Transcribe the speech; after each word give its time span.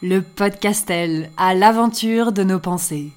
le 0.00 0.22
podcastel 0.22 1.30
à 1.36 1.54
l'aventure 1.54 2.30
de 2.30 2.44
nos 2.44 2.60
pensées. 2.60 3.10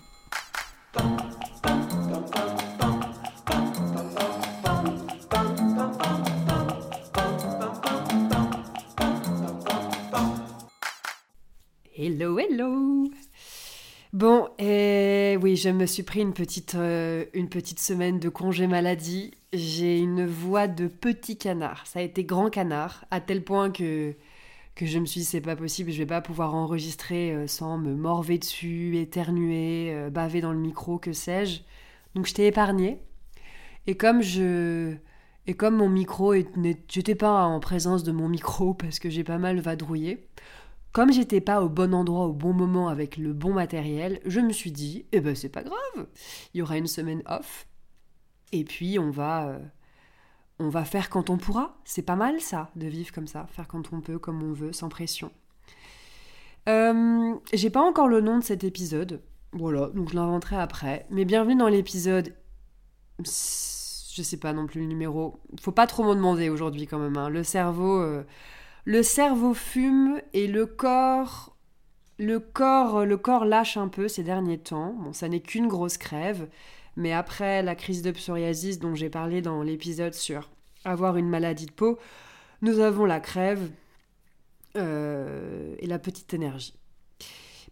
Hello, 11.96 12.40
hello 12.40 13.12
Bon, 14.12 14.50
et 14.58 15.38
oui, 15.40 15.56
je 15.56 15.70
me 15.70 15.86
suis 15.86 16.02
pris 16.02 16.22
une 16.22 16.34
petite, 16.34 16.74
euh, 16.74 17.26
une 17.34 17.48
petite 17.48 17.80
semaine 17.80 18.20
de 18.20 18.28
congé 18.28 18.66
maladie. 18.66 19.32
J'ai 19.54 20.00
une 20.00 20.26
voix 20.26 20.68
de 20.68 20.88
petit 20.88 21.38
canard. 21.38 21.86
Ça 21.86 22.00
a 22.00 22.02
été 22.02 22.24
grand 22.24 22.50
canard, 22.50 23.06
à 23.12 23.22
tel 23.22 23.44
point 23.44 23.70
que 23.70 24.16
que 24.82 24.88
je 24.88 24.98
me 24.98 25.06
suis 25.06 25.20
dit 25.20 25.26
c'est 25.26 25.42
pas 25.42 25.56
possible, 25.56 25.92
je 25.92 26.00
vais 26.00 26.08
pas 26.08 26.22
pouvoir 26.22 26.56
enregistrer 26.56 27.36
euh, 27.36 27.46
sans 27.46 27.78
me 27.78 27.94
morver 27.94 28.40
dessus, 28.40 28.98
éternuer, 28.98 29.94
euh, 29.94 30.10
baver 30.10 30.42
dans 30.42 30.54
le 30.54 30.58
micro, 30.58 30.98
que 30.98 31.14
sais-je. 31.14 31.62
Donc 32.16 32.26
je 32.26 32.34
t'ai 32.34 32.48
épargné. 32.48 33.00
Et 33.86 33.96
comme 33.96 34.24
je 34.24 34.96
et 35.46 35.54
comme 35.54 35.76
mon 35.76 35.90
micro 35.90 36.34
j'étais 36.88 37.14
pas 37.14 37.44
en 37.44 37.60
présence 37.60 38.04
de 38.04 38.12
mon 38.12 38.28
micro 38.28 38.74
parce 38.80 38.98
que 38.98 39.12
j'ai 39.12 39.24
pas 39.24 39.38
mal 39.38 39.60
vadrouillé. 39.60 40.28
Comme 40.94 41.14
j'étais 41.14 41.42
pas 41.42 41.62
au 41.62 41.70
bon 41.70 41.94
endroit 41.94 42.26
au 42.26 42.34
bon 42.34 42.54
moment 42.54 42.88
avec 42.90 43.18
le 43.18 43.34
bon 43.34 43.54
matériel, 43.54 44.20
je 44.26 44.40
me 44.40 44.52
suis 44.52 44.72
dit 44.72 45.06
eh 45.12 45.20
ben 45.20 45.36
c'est 45.36 45.50
pas 45.50 45.62
grave. 45.62 46.08
Il 46.56 46.58
y 46.58 46.62
aura 46.64 46.80
une 46.80 46.88
semaine 46.88 47.22
off 47.28 47.68
et 48.52 48.64
puis 48.64 48.98
on 48.98 49.12
va 49.12 49.48
euh, 49.48 49.60
on 50.62 50.70
va 50.70 50.86
faire 50.86 51.10
quand 51.10 51.30
on 51.30 51.38
pourra. 51.38 51.76
C'est 51.84 52.04
pas 52.04 52.16
mal 52.16 52.40
ça, 52.40 52.70
de 52.76 52.88
vivre 52.88 53.12
comme 53.12 53.28
ça, 53.28 53.48
faire 53.52 53.68
quand 53.68 53.92
on 53.92 54.02
peut, 54.02 54.20
comme 54.20 54.44
on 54.44 54.54
veut, 54.54 54.74
sans 54.74 54.90
pression. 54.90 55.32
Euh, 56.70 57.34
j'ai 57.54 57.70
pas 57.70 57.82
encore 57.82 58.08
le 58.08 58.22
nom 58.22 58.38
de 58.38 58.44
cet 58.44 58.64
épisode. 58.64 59.22
Voilà, 59.54 59.88
donc 59.88 60.12
je 60.12 60.16
l'inventerai 60.16 60.58
après. 60.58 61.08
Mais 61.10 61.26
bienvenue 61.26 61.56
dans 61.56 61.68
l'épisode. 61.68 62.36
Je 63.24 64.22
sais 64.22 64.38
pas 64.38 64.54
non 64.54 64.68
plus 64.68 64.82
le 64.82 64.88
numéro. 64.88 65.40
Faut 65.60 65.72
pas 65.72 65.88
trop 65.88 66.04
m'en 66.04 66.16
demander 66.16 66.50
aujourd'hui 66.50 66.86
quand 66.86 67.00
même. 67.00 67.18
Hein. 67.18 67.30
Le 67.30 67.44
cerveau. 67.44 68.00
Euh, 68.00 68.24
le 68.86 69.04
cerveau 69.04 69.54
fume 69.54 70.22
et 70.34 70.48
le 70.48 70.66
corps. 70.66 71.56
Le 72.20 72.40
corps, 72.40 73.04
le 73.04 73.18
corps 73.18 73.46
lâche 73.46 73.78
un 73.78 73.88
peu 73.88 74.08
ces 74.08 74.22
derniers 74.22 74.60
temps. 74.60 74.94
Bon, 74.94 75.12
ça 75.12 75.28
n'est 75.28 75.40
qu'une 75.40 75.68
grosse 75.68 75.98
crève. 75.98 76.48
Mais 76.96 77.14
après 77.14 77.64
la 77.64 77.76
crise 77.76 78.02
de 78.02 78.12
psoriasis 78.12 78.80
dont 78.80 78.96
j'ai 78.96 79.10
parlé 79.10 79.42
dans 79.42 79.64
l'épisode 79.64 80.14
sur 80.14 80.50
avoir 80.84 81.18
une 81.18 81.30
maladie 81.30 81.66
de 81.66 81.72
peau, 81.72 82.00
nous 82.62 82.80
avons 82.80 83.06
la 83.06 83.20
crève 83.20 83.72
euh, 84.78 85.76
et 85.80 85.88
la 85.88 86.00
petite 86.00 86.34
énergie. 86.34 86.76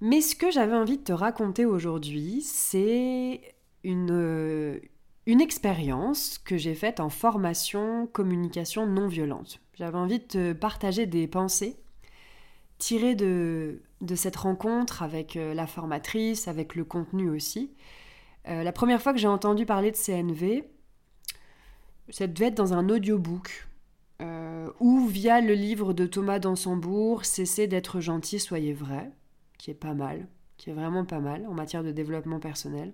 Mais 0.02 0.22
ce 0.22 0.36
que 0.36 0.52
j'avais 0.52 0.75
envie 0.75 0.97
de 0.97 1.03
te 1.03 1.12
raconter 1.12 1.66
aujourd'hui, 1.66 2.42
c'est 2.42 3.42
une, 3.84 4.12
euh, 4.12 4.80
une 5.25 5.42
expérience 5.42 6.38
que 6.38 6.58
j'ai 6.58 6.75
faite 6.75 7.00
en 7.00 7.09
formation 7.09 8.08
communication 8.08 8.86
non 8.86 9.08
violente. 9.08 9.59
J'avais 9.75 9.97
envie 9.97 10.20
de 10.20 10.23
te 10.23 10.53
partager 10.53 11.06
des 11.06 11.28
pensées 11.28 11.75
tirées 12.78 13.16
de, 13.16 13.81
de 14.02 14.16
cette 14.16 14.38
rencontre 14.38 15.03
avec 15.03 15.36
euh, 15.36 15.53
la 15.53 15.67
formatrice, 15.67 16.47
avec 16.47 16.75
le 16.75 16.86
contenu 16.86 17.30
aussi, 17.30 17.72
euh, 18.50 18.64
la 18.64 18.72
première 18.72 19.02
fois 19.02 19.14
que 19.14 19.19
j'ai 19.19 19.28
entendu 19.28 19.66
parler 19.66 19.92
de 19.92 19.97
CNV, 19.97 20.64
ça 22.09 22.28
devait 22.28 22.47
être 22.47 22.58
dans 22.58 22.73
un 22.73 22.89
audiobook 22.89 23.67
euh, 24.22 24.69
ou 24.80 25.06
via 25.06 25.39
le 25.39 25.53
livre 25.53 25.94
de 25.94 26.06
Thomas 26.06 26.39
Dansembourg, 26.39 27.25
Cessez 27.25 27.67
d'être 27.67 28.00
gentil, 28.00 28.39
soyez 28.39 28.73
vrai, 28.73 29.11
qui 29.58 29.72
est 29.72 29.75
pas 29.75 29.94
mal, 29.94 30.28
qui 30.57 30.69
est 30.69 30.74
vraiment 30.74 31.06
pas 31.06 31.19
mal 31.19 31.46
en 31.47 31.53
matière 31.53 31.84
de 31.84 31.91
développement 31.91 32.40
personnel. 32.40 32.94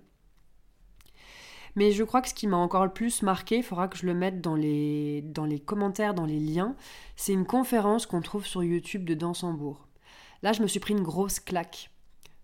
Mais 1.74 1.92
je 1.92 2.04
crois 2.04 2.22
que 2.22 2.28
ce 2.28 2.34
qui 2.34 2.46
m'a 2.46 2.56
encore 2.56 2.84
le 2.84 2.92
plus 2.92 3.22
marqué, 3.22 3.58
il 3.58 3.62
faudra 3.62 3.88
que 3.88 3.98
je 3.98 4.06
le 4.06 4.14
mette 4.14 4.40
dans 4.40 4.54
les, 4.54 5.22
dans 5.22 5.44
les 5.44 5.60
commentaires, 5.60 6.14
dans 6.14 6.24
les 6.24 6.40
liens, 6.40 6.74
c'est 7.16 7.32
une 7.32 7.44
conférence 7.44 8.06
qu'on 8.06 8.22
trouve 8.22 8.46
sur 8.46 8.62
YouTube 8.62 9.04
de 9.04 9.14
Dansembourg. 9.14 9.86
Là, 10.42 10.52
je 10.52 10.62
me 10.62 10.66
suis 10.66 10.80
pris 10.80 10.94
une 10.94 11.02
grosse 11.02 11.40
claque 11.40 11.90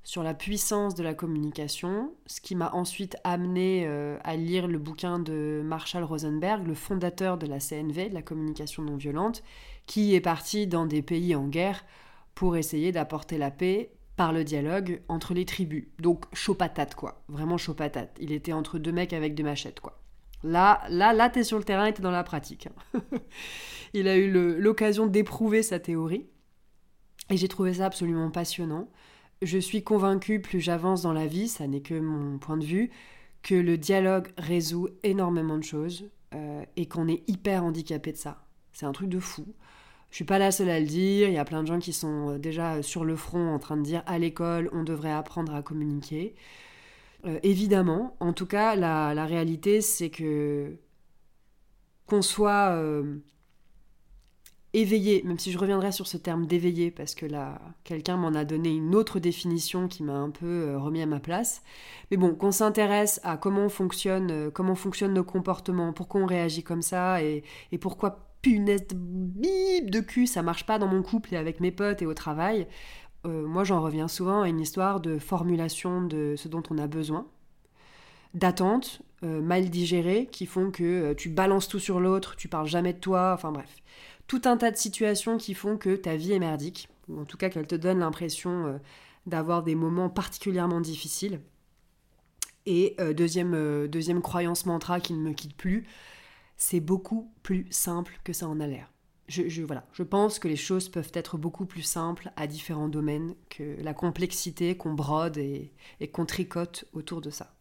sur 0.04 0.22
la 0.22 0.34
puissance 0.34 0.94
de 0.94 1.02
la 1.02 1.14
communication, 1.14 2.12
ce 2.26 2.40
qui 2.40 2.56
m'a 2.56 2.72
ensuite 2.72 3.16
amené 3.22 3.84
euh, 3.86 4.18
à 4.24 4.36
lire 4.36 4.66
le 4.66 4.78
bouquin 4.78 5.18
de 5.18 5.62
Marshall 5.64 6.02
Rosenberg, 6.02 6.66
le 6.66 6.74
fondateur 6.74 7.38
de 7.38 7.46
la 7.46 7.60
CNV, 7.60 8.08
de 8.08 8.14
la 8.14 8.22
communication 8.22 8.82
non 8.82 8.96
violente, 8.96 9.42
qui 9.86 10.14
est 10.14 10.20
parti 10.20 10.66
dans 10.66 10.86
des 10.86 11.02
pays 11.02 11.34
en 11.34 11.46
guerre 11.46 11.84
pour 12.34 12.56
essayer 12.56 12.90
d'apporter 12.90 13.38
la 13.38 13.50
paix 13.50 13.92
par 14.16 14.32
le 14.32 14.44
dialogue 14.44 15.02
entre 15.08 15.34
les 15.34 15.44
tribus. 15.44 15.86
Donc 15.98 16.24
chaud 16.34 16.54
patate 16.54 16.94
quoi, 16.94 17.22
vraiment 17.28 17.56
chaud 17.56 17.74
patate. 17.74 18.16
Il 18.20 18.32
était 18.32 18.52
entre 18.52 18.78
deux 18.78 18.92
mecs 18.92 19.12
avec 19.12 19.34
des 19.34 19.42
machettes 19.42 19.80
quoi. 19.80 19.98
Là, 20.44 20.82
là, 20.88 21.12
là, 21.12 21.30
t'es 21.30 21.44
sur 21.44 21.58
le 21.58 21.62
terrain 21.62 21.86
et 21.86 21.92
t'es 21.92 22.02
dans 22.02 22.10
la 22.10 22.24
pratique. 22.24 22.66
Hein. 22.94 23.00
Il 23.94 24.08
a 24.08 24.16
eu 24.16 24.28
l'occasion 24.60 25.06
d'éprouver 25.06 25.62
sa 25.62 25.78
théorie 25.78 26.26
et 27.30 27.36
j'ai 27.36 27.46
trouvé 27.46 27.74
ça 27.74 27.86
absolument 27.86 28.30
passionnant 28.30 28.88
je 29.42 29.58
suis 29.58 29.82
convaincue, 29.82 30.41
plus 30.41 30.60
j'avance 30.60 31.03
dans 31.03 31.12
la 31.12 31.26
vie, 31.26 31.48
ça 31.48 31.66
n'est 31.66 31.80
que 31.80 31.98
mon 31.98 32.38
point 32.38 32.56
de 32.56 32.64
vue, 32.64 32.91
que 33.42 33.54
le 33.54 33.76
dialogue 33.76 34.28
résout 34.38 34.88
énormément 35.03 35.58
de 35.58 35.64
choses 35.64 36.08
euh, 36.34 36.64
et 36.76 36.86
qu'on 36.86 37.08
est 37.08 37.28
hyper 37.28 37.64
handicapé 37.64 38.12
de 38.12 38.16
ça. 38.16 38.44
C'est 38.72 38.86
un 38.86 38.92
truc 38.92 39.08
de 39.08 39.19
fou. 39.19 39.47
Je 40.10 40.16
suis 40.16 40.25
pas 40.25 40.38
la 40.38 40.52
seule 40.52 40.70
à 40.70 40.78
le 40.78 40.86
dire, 40.86 41.28
il 41.28 41.34
y 41.34 41.38
a 41.38 41.44
plein 41.44 41.62
de 41.62 41.69
gens 41.69 41.78
qui 41.78 41.92
sont 41.92 42.31
euh, 42.31 42.38
déjà 42.38 42.82
sur 42.82 43.04
le 43.04 43.16
front 43.16 43.52
en 43.52 43.58
train 43.58 43.76
de 43.76 43.82
dire 43.82 44.02
à 44.06 44.19
l'école 44.19 44.70
on 44.72 44.84
devrait 44.84 45.12
apprendre 45.12 45.54
à 45.54 45.62
communiquer. 45.62 46.34
Euh, 47.25 47.38
évidemment, 47.42 48.16
en 48.20 48.32
tout 48.32 48.47
cas, 48.47 48.76
la, 48.76 49.14
la 49.14 49.26
réalité 49.26 49.81
c'est 49.81 50.10
que 50.10 50.76
qu'on 52.06 52.22
soit 52.22 52.76
éveillé, 54.75 55.22
même 55.25 55.38
si 55.38 55.53
je 55.53 55.59
reviendrai 55.59 55.93
sur 55.93 56.06
ce 56.06 56.16
terme 56.16 56.47
d'éveillé, 56.47 56.91
parce 56.91 57.15
que 57.15 57.27
là, 57.27 57.60
quelqu'un 57.84 58.16
m'en 58.16 58.28
a 58.28 58.44
donné 58.44 58.71
une 58.71 58.94
autre 58.94 59.21
définition 59.21 59.87
qui 59.87 60.03
m'a 60.03 60.15
un 60.15 60.31
peu 60.31 60.47
euh, 60.47 60.78
remis 60.78 61.03
à 61.03 61.06
ma 61.06 61.21
place. 61.21 61.62
Mais 62.10 62.16
bon, 62.16 62.34
qu'on 62.34 62.53
s'intéresse 62.53 63.21
à 63.22 63.37
comment 63.37 63.69
fonctionne, 63.69 64.31
euh, 64.31 64.50
comment 64.50 64.75
fonctionnent 64.75 65.15
nos 65.15 65.25
comportements, 65.25 65.93
pourquoi 65.93 66.22
on 66.22 66.27
réagit 66.27 66.62
comme 66.62 66.82
ça, 66.82 67.22
et, 67.22 67.44
pourquoi 67.81 68.28
punaise 68.41 68.87
bip 68.94 69.91
de 69.91 70.00
cul, 70.00 70.27
ça 70.27 70.43
marche 70.43 70.66
pas 70.66 70.78
dans 70.78 70.88
mon 70.88 71.03
couple 71.03 71.34
et 71.34 71.37
avec 71.37 71.61
mes 71.61 71.71
potes 71.71 72.03
et 72.03 72.06
au 72.06 72.15
travail. 72.15 72.66
Euh, 73.27 73.47
moi, 73.47 73.65
j'en 73.65 73.81
reviens 73.81 74.09
souvent 74.09 74.43
à 74.43 74.49
une 74.49 74.61
histoire 74.61 75.00
de 75.00 75.19
formulation 75.19 76.03
de 76.03 76.34
ce 76.37 76.49
dont 76.49 76.62
on 76.71 76.78
a 76.78 76.87
besoin, 76.87 77.27
d'attentes 78.34 79.03
mal 79.25 79.71
digérées 79.71 80.28
qui 80.32 80.47
font 80.47 80.72
que 80.72 81.12
tu 81.12 81.28
balances 81.28 81.69
tout 81.69 81.78
sur 81.78 82.00
l'autre, 82.00 82.34
tu 82.34 82.49
parles 82.49 82.66
jamais 82.66 82.93
de 82.93 82.99
toi, 82.99 83.31
enfin 83.34 83.53
bref 83.53 83.82
tout 84.32 84.48
un 84.48 84.56
tas 84.56 84.70
de 84.70 84.78
situations 84.78 85.37
qui 85.37 85.53
font 85.53 85.76
que 85.76 85.94
ta 85.94 86.16
vie 86.16 86.32
est 86.32 86.38
merdique, 86.38 86.88
ou 87.06 87.20
en 87.20 87.26
tout 87.26 87.37
cas 87.37 87.50
qu'elle 87.50 87.66
te 87.66 87.75
donne 87.75 87.98
l'impression 87.98 88.66
euh, 88.66 88.78
d'avoir 89.26 89.62
des 89.62 89.75
moments 89.75 90.09
particulièrement 90.09 90.81
difficiles. 90.81 91.43
Et 92.65 92.94
euh, 92.98 93.12
deuxième, 93.12 93.53
euh, 93.53 93.88
deuxième 93.88 94.22
croyance 94.22 94.65
mantra 94.65 95.00
qui 95.00 95.12
ne 95.12 95.19
me 95.19 95.34
quitte 95.34 95.54
plus, 95.54 95.87
c'est 96.56 96.81
beaucoup 96.81 97.31
plus 97.43 97.66
simple 97.69 98.19
que 98.25 98.32
ça 98.32 98.48
en 98.48 98.59
a 98.60 98.66
l'air. 98.66 98.91
Je, 99.28 99.60
voilà, 99.60 99.87
je 99.93 100.03
pense 100.03 100.38
que 100.38 100.49
les 100.49 100.56
choses 100.56 100.88
peuvent 100.88 101.12
être 101.12 101.37
beaucoup 101.37 101.66
plus 101.66 101.82
simples 101.82 102.32
à 102.37 102.47
différents 102.47 102.88
domaines 102.88 103.34
que 103.50 103.76
la 103.82 103.93
complexité 103.93 104.78
qu'on 104.78 104.94
brode 104.94 105.37
et 105.37 105.75
qu'on 106.10 106.25
tricote 106.25 106.87
autour 106.94 107.20
de 107.20 107.28
ça. 107.28 107.54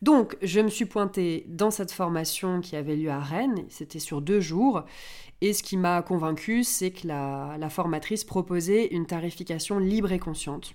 Donc, 0.00 0.36
je 0.42 0.60
me 0.60 0.68
suis 0.68 0.84
pointée 0.84 1.44
dans 1.48 1.72
cette 1.72 1.90
formation 1.90 2.60
qui 2.60 2.76
avait 2.76 2.94
lieu 2.94 3.10
à 3.10 3.18
Rennes, 3.18 3.64
c'était 3.68 3.98
sur 3.98 4.22
deux 4.22 4.40
jours, 4.40 4.84
et 5.40 5.52
ce 5.52 5.62
qui 5.62 5.76
m'a 5.76 6.02
convaincue, 6.02 6.62
c'est 6.62 6.92
que 6.92 7.08
la, 7.08 7.68
formatrice 7.68 8.24
proposait 8.24 8.86
une 8.86 9.06
tarification 9.06 9.78
libre 9.78 10.12
et 10.12 10.20
consciente, 10.20 10.74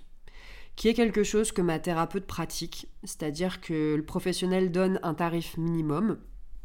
qui 0.76 0.88
est 0.88 0.94
quelque 0.94 1.22
chose 1.22 1.52
que 1.52 1.62
ma 1.62 1.78
thérapeute 1.78 2.26
pratique, 2.26 2.88
c'est-à-dire 3.02 3.62
que 3.62 3.94
le 3.94 4.04
professionnel 4.04 4.70
donne 4.70 5.00
un 5.02 5.14
tarif 5.14 5.56
minimum, 5.56 6.18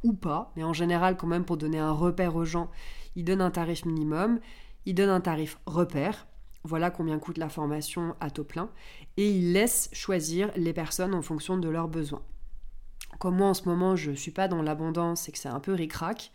ou 0.04 0.14
pas, 0.14 0.52
mais 0.56 0.64
en 0.64 0.74
général 0.74 1.16
quand 1.16 1.28
même 1.28 1.46
pour 1.46 1.58
donner 1.58 1.80
un 1.80 1.92
repère 1.92 2.36
aux 2.36 2.46
gens, 2.46 2.70
il 3.16 3.24
donne 3.24 3.42
un 3.42 3.52
tarif 3.52 3.86
minimum, 3.86 4.40
il 4.86 4.96
donne 4.96 5.10
un 5.10 5.22
tarif 5.22 5.60
repère, 5.66 6.28
voilà 6.64 6.92
combien 6.92 7.20
coûte 7.20 7.38
la 7.38 7.50
formation 7.50 8.16
à 8.20 8.30
taux 8.32 8.44
plein, 8.44 8.70
et 9.16 9.30
il 9.30 9.54
laisse 9.54 9.90
choisir 9.94 10.52
les 10.58 10.74
personnes 10.74 11.14
en 11.14 11.22
fonction 11.22 11.58
de 11.58 11.70
leurs 11.70 11.88
besoins. 11.88 12.24
Comme 13.20 13.36
moi 13.36 13.50
en 13.50 13.54
ce 13.54 13.68
moment 13.68 13.96
je 13.96 14.12
suis 14.12 14.32
pas 14.32 14.48
dans 14.48 14.62
l'abondance 14.62 15.30
et 15.30 15.32
que 15.32 15.38
c'est 15.38 15.50
un 15.50 15.60
peu 15.60 15.74
ric-rac, 15.74 16.32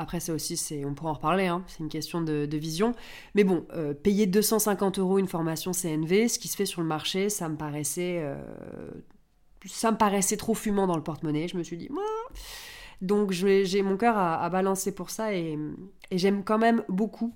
après, 0.00 0.18
ça 0.18 0.32
aussi, 0.32 0.56
c'est, 0.56 0.86
on 0.86 0.94
pourra 0.94 1.10
en 1.10 1.14
reparler, 1.14 1.46
hein, 1.46 1.62
c'est 1.66 1.80
une 1.80 1.90
question 1.90 2.22
de, 2.22 2.48
vision. 2.56 2.94
Mais 3.34 3.44
bon, 3.44 3.66
euh, 3.74 3.92
payer 3.92 4.26
250 4.26 4.98
euros 4.98 5.18
une 5.18 5.28
formation 5.28 5.72
CNV, 5.72 6.28
ce 6.28 6.38
qui 6.38 6.48
se 6.48 6.56
fait 6.56 6.64
sur 6.64 6.80
le 6.80 6.86
marché, 6.86 7.28
ça 7.28 7.50
me 7.50 7.56
paraissait, 7.56 8.16
euh, 8.22 8.42
ça 9.66 9.92
me 9.92 9.98
paraissait 9.98 10.38
trop 10.38 10.54
fumant 10.54 10.86
dans 10.86 10.96
le 10.96 11.02
porte-monnaie. 11.02 11.48
Je 11.48 11.58
me 11.58 11.62
suis 11.62 11.76
dit, 11.76 11.90
donc 13.02 13.30
j'ai 13.32 13.82
mon 13.82 13.98
cœur 13.98 14.16
à, 14.16 14.48
balancer 14.48 14.94
pour 14.94 15.10
ça 15.10 15.34
et, 15.34 15.58
j'aime 16.10 16.44
quand 16.44 16.58
même 16.58 16.82
beaucoup 16.88 17.34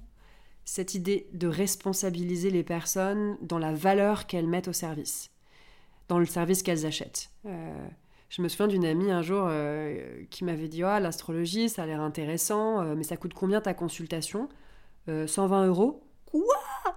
cette 0.64 0.94
idée 0.94 1.28
de 1.34 1.46
responsabiliser 1.46 2.48
les 2.48 2.64
personnes 2.64 3.36
dans 3.42 3.58
la 3.58 3.74
valeur 3.74 4.26
qu'elles 4.26 4.48
mettent 4.48 4.68
au 4.68 4.72
service, 4.72 5.30
dans 6.08 6.18
le 6.18 6.24
service 6.24 6.62
qu'elles 6.62 6.86
achètent. 6.86 7.28
Euh, 7.44 7.88
je 8.34 8.42
me 8.42 8.48
souviens 8.48 8.66
d'une 8.66 8.84
amie 8.84 9.12
un 9.12 9.22
jour 9.22 9.46
euh, 9.48 10.24
qui 10.28 10.42
m'avait 10.42 10.66
dit 10.66 10.82
Ah, 10.82 10.98
l'astrologie, 10.98 11.68
ça 11.68 11.84
a 11.84 11.86
l'air 11.86 12.00
intéressant, 12.00 12.80
euh, 12.80 12.94
mais 12.96 13.04
ça 13.04 13.16
coûte 13.16 13.32
combien 13.32 13.60
ta 13.60 13.74
consultation? 13.74 14.48
120 15.06 15.66
euros. 15.66 16.02
Quoi? 16.24 16.42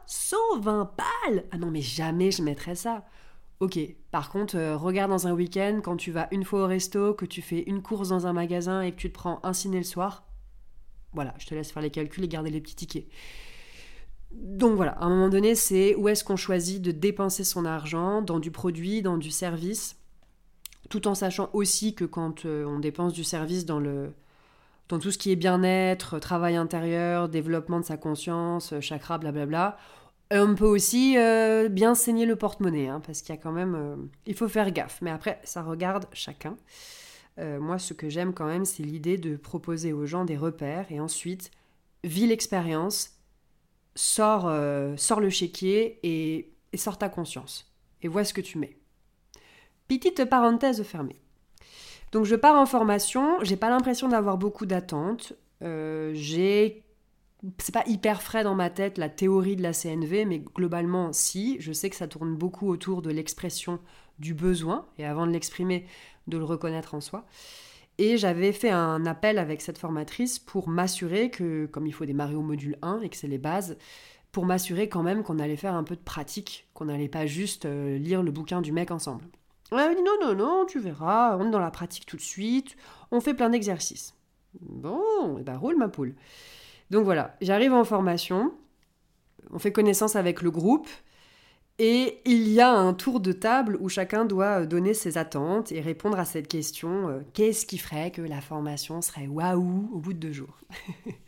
120 0.07 0.95
balles? 0.97 1.43
Ah 1.51 1.57
non, 1.57 1.69
mais 1.69 1.81
jamais 1.81 2.31
je 2.31 2.41
mettrais 2.41 2.73
ça. 2.73 3.05
Ok, 3.59 3.77
par 4.11 4.31
contre, 4.31 4.57
regarde 4.75 5.11
dans 5.11 5.27
un 5.27 5.33
week-end, 5.33 5.81
quand 5.83 5.97
tu 5.97 6.11
vas 6.11 6.27
une 6.31 6.45
fois 6.45 6.63
au 6.63 6.67
resto, 6.67 7.13
que 7.13 7.25
tu 7.25 7.41
fais 7.41 7.63
une 7.63 7.83
course 7.83 8.09
dans 8.09 8.25
un 8.25 8.33
magasin 8.33 8.81
et 8.81 8.91
que 8.91 8.97
tu 8.97 9.09
te 9.09 9.13
prends 9.13 9.39
un 9.43 9.53
ciné 9.53 9.77
le 9.77 9.83
soir, 9.83 10.25
voilà, 11.13 11.33
je 11.37 11.45
te 11.45 11.53
laisse 11.53 11.71
faire 11.71 11.83
les 11.83 11.91
calculs 11.91 12.23
et 12.23 12.29
garder 12.29 12.49
les 12.49 12.61
petits 12.61 12.75
tickets. 12.75 13.07
Donc 14.31 14.75
voilà, 14.75 14.93
à 14.93 15.03
un 15.03 15.09
moment 15.09 15.29
donné, 15.29 15.53
c'est 15.53 15.95
où 15.95 16.07
est-ce 16.07 16.23
qu'on 16.23 16.37
choisit 16.37 16.81
de 16.81 16.91
dépenser 16.91 17.43
son 17.43 17.65
argent? 17.65 18.21
Dans 18.21 18.39
du 18.39 18.51
produit, 18.51 19.01
dans 19.01 19.17
du 19.17 19.31
service, 19.31 19.97
tout 20.89 21.07
en 21.07 21.15
sachant 21.15 21.49
aussi 21.53 21.95
que 21.95 22.05
quand 22.05 22.45
euh, 22.45 22.65
on 22.65 22.79
dépense 22.79 23.13
du 23.13 23.23
service 23.23 23.65
dans 23.65 23.79
le 23.79 24.11
dans 24.89 24.99
tout 24.99 25.11
ce 25.11 25.17
qui 25.17 25.31
est 25.31 25.35
bien-être, 25.35 26.17
travail 26.17 26.55
intérieur, 26.55 27.27
développement 27.27 27.81
de 27.81 27.85
sa 27.85 27.97
conscience, 27.97 28.73
chakra, 28.79 29.17
blablabla, 29.17 29.77
on 30.31 30.55
peut 30.55 30.65
aussi 30.65 31.17
euh, 31.17 31.67
bien 31.67 31.93
saigner 31.93 32.25
le 32.25 32.37
porte-monnaie, 32.37 32.87
hein, 32.87 33.01
parce 33.05 33.21
qu'il 33.21 33.35
y 33.35 33.37
a 33.37 33.41
quand 33.41 33.51
même... 33.51 33.75
Euh, 33.75 33.95
il 34.25 34.33
faut 34.33 34.47
faire 34.47 34.71
gaffe, 34.71 34.99
mais 35.01 35.11
après, 35.11 35.41
ça 35.43 35.61
regarde 35.61 36.05
chacun. 36.13 36.55
moi, 37.37 37.79
ce 37.79 37.93
que 37.93 38.09
j'aime 38.09 38.33
quand 38.33 38.45
même, 38.45 38.63
c'est 38.63 38.83
l'idée 38.83 39.17
de 39.17 39.35
proposer 39.35 39.91
aux 39.91 40.05
gens 40.05 40.23
des 40.23 40.37
repères, 40.37 40.85
et 40.89 41.01
ensuite, 41.01 41.51
vis 42.05 42.27
l'expérience, 42.27 43.17
sors, 43.97 44.47
euh, 44.47 44.95
le 45.19 45.29
chéquier 45.29 45.99
et, 46.03 46.53
sors 46.75 46.97
ta 46.97 47.09
conscience. 47.09 47.73
Et 48.01 48.07
vois 48.07 48.23
ce 48.23 48.33
que 48.33 48.41
tu 48.41 48.57
mets. 48.57 48.77
Petite 49.87 50.25
parenthèse 50.25 50.83
fermée. 50.83 51.15
Donc 52.11 52.25
je 52.25 52.35
pars 52.35 52.55
en 52.55 52.65
formation, 52.65 53.37
j'ai 53.43 53.57
pas 53.57 53.69
l'impression 53.69 54.07
d'avoir 54.07 54.37
beaucoup 54.37 54.65
d'attentes. 54.65 55.33
Euh, 55.63 56.11
j'ai 56.13 56.83
c'est 57.59 57.73
pas 57.73 57.83
hyper 57.85 58.21
frais 58.21 58.43
dans 58.43 58.55
ma 58.55 58.69
tête 58.69 58.97
la 58.97 59.09
théorie 59.09 59.55
de 59.55 59.61
la 59.61 59.73
CNV, 59.73 60.25
mais 60.25 60.39
globalement, 60.39 61.13
si. 61.13 61.57
Je 61.59 61.71
sais 61.71 61.89
que 61.89 61.95
ça 61.95 62.07
tourne 62.07 62.35
beaucoup 62.35 62.67
autour 62.69 63.01
de 63.01 63.11
l'expression 63.11 63.79
du 64.19 64.33
besoin, 64.33 64.87
et 64.97 65.05
avant 65.05 65.27
de 65.27 65.31
l'exprimer, 65.31 65.85
de 66.27 66.37
le 66.37 66.43
reconnaître 66.43 66.95
en 66.95 67.01
soi. 67.01 67.25
Et 67.99 68.17
j'avais 68.17 68.51
fait 68.51 68.69
un 68.69 69.05
appel 69.05 69.37
avec 69.37 69.61
cette 69.61 69.77
formatrice 69.77 70.39
pour 70.39 70.67
m'assurer 70.67 71.29
que, 71.29 71.65
comme 71.67 71.87
il 71.87 71.93
faut 71.93 72.05
démarrer 72.05 72.35
au 72.35 72.41
module 72.41 72.77
1 72.81 73.01
et 73.01 73.09
que 73.09 73.17
c'est 73.17 73.27
les 73.27 73.37
bases, 73.37 73.77
pour 74.31 74.45
m'assurer 74.45 74.89
quand 74.89 75.03
même 75.03 75.23
qu'on 75.23 75.39
allait 75.39 75.55
faire 75.55 75.73
un 75.73 75.83
peu 75.83 75.95
de 75.95 76.01
pratique, 76.01 76.67
qu'on 76.73 76.85
n'allait 76.85 77.07
pas 77.07 77.25
juste 77.25 77.65
euh, 77.65 77.97
lire 77.97 78.21
le 78.21 78.31
bouquin 78.31 78.61
du 78.61 78.71
mec 78.71 78.91
ensemble. 78.91 79.25
Elle 79.71 79.95
dit 79.95 80.03
non, 80.03 80.17
non, 80.21 80.35
non, 80.35 80.65
tu 80.65 80.79
verras, 80.79 81.37
on 81.37 81.47
est 81.47 81.51
dans 81.51 81.59
la 81.59 81.71
pratique 81.71 82.05
tout 82.05 82.17
de 82.17 82.21
suite, 82.21 82.75
on 83.11 83.19
fait 83.19 83.33
plein 83.33 83.49
d'exercices. 83.49 84.15
Bon, 84.61 85.37
et 85.37 85.41
eh 85.41 85.43
ben 85.43 85.57
roule 85.57 85.77
ma 85.77 85.89
poule. 85.89 86.15
Donc 86.89 87.03
voilà, 87.03 87.35
j'arrive 87.41 87.73
en 87.73 87.83
formation, 87.83 88.53
on 89.51 89.59
fait 89.59 89.71
connaissance 89.71 90.15
avec 90.15 90.41
le 90.41 90.51
groupe, 90.51 90.87
et 91.79 92.21
il 92.25 92.47
y 92.47 92.59
a 92.59 92.71
un 92.71 92.93
tour 92.93 93.19
de 93.19 93.31
table 93.31 93.77
où 93.79 93.87
chacun 93.87 94.25
doit 94.25 94.61
euh, 94.61 94.65
donner 94.65 94.95
ses 94.95 95.17
attentes 95.17 95.71
et 95.71 95.79
répondre 95.79 96.17
à 96.17 96.25
cette 96.25 96.47
question 96.47 97.09
euh, 97.09 97.19
qu'est-ce 97.33 97.67
qui 97.67 97.77
ferait 97.77 98.09
que 98.09 98.21
la 98.21 98.41
formation 98.41 99.01
serait 99.01 99.27
waouh 99.27 99.87
au 99.93 99.99
bout 99.99 100.13
de 100.13 100.19
deux 100.19 100.31
jours? 100.31 100.57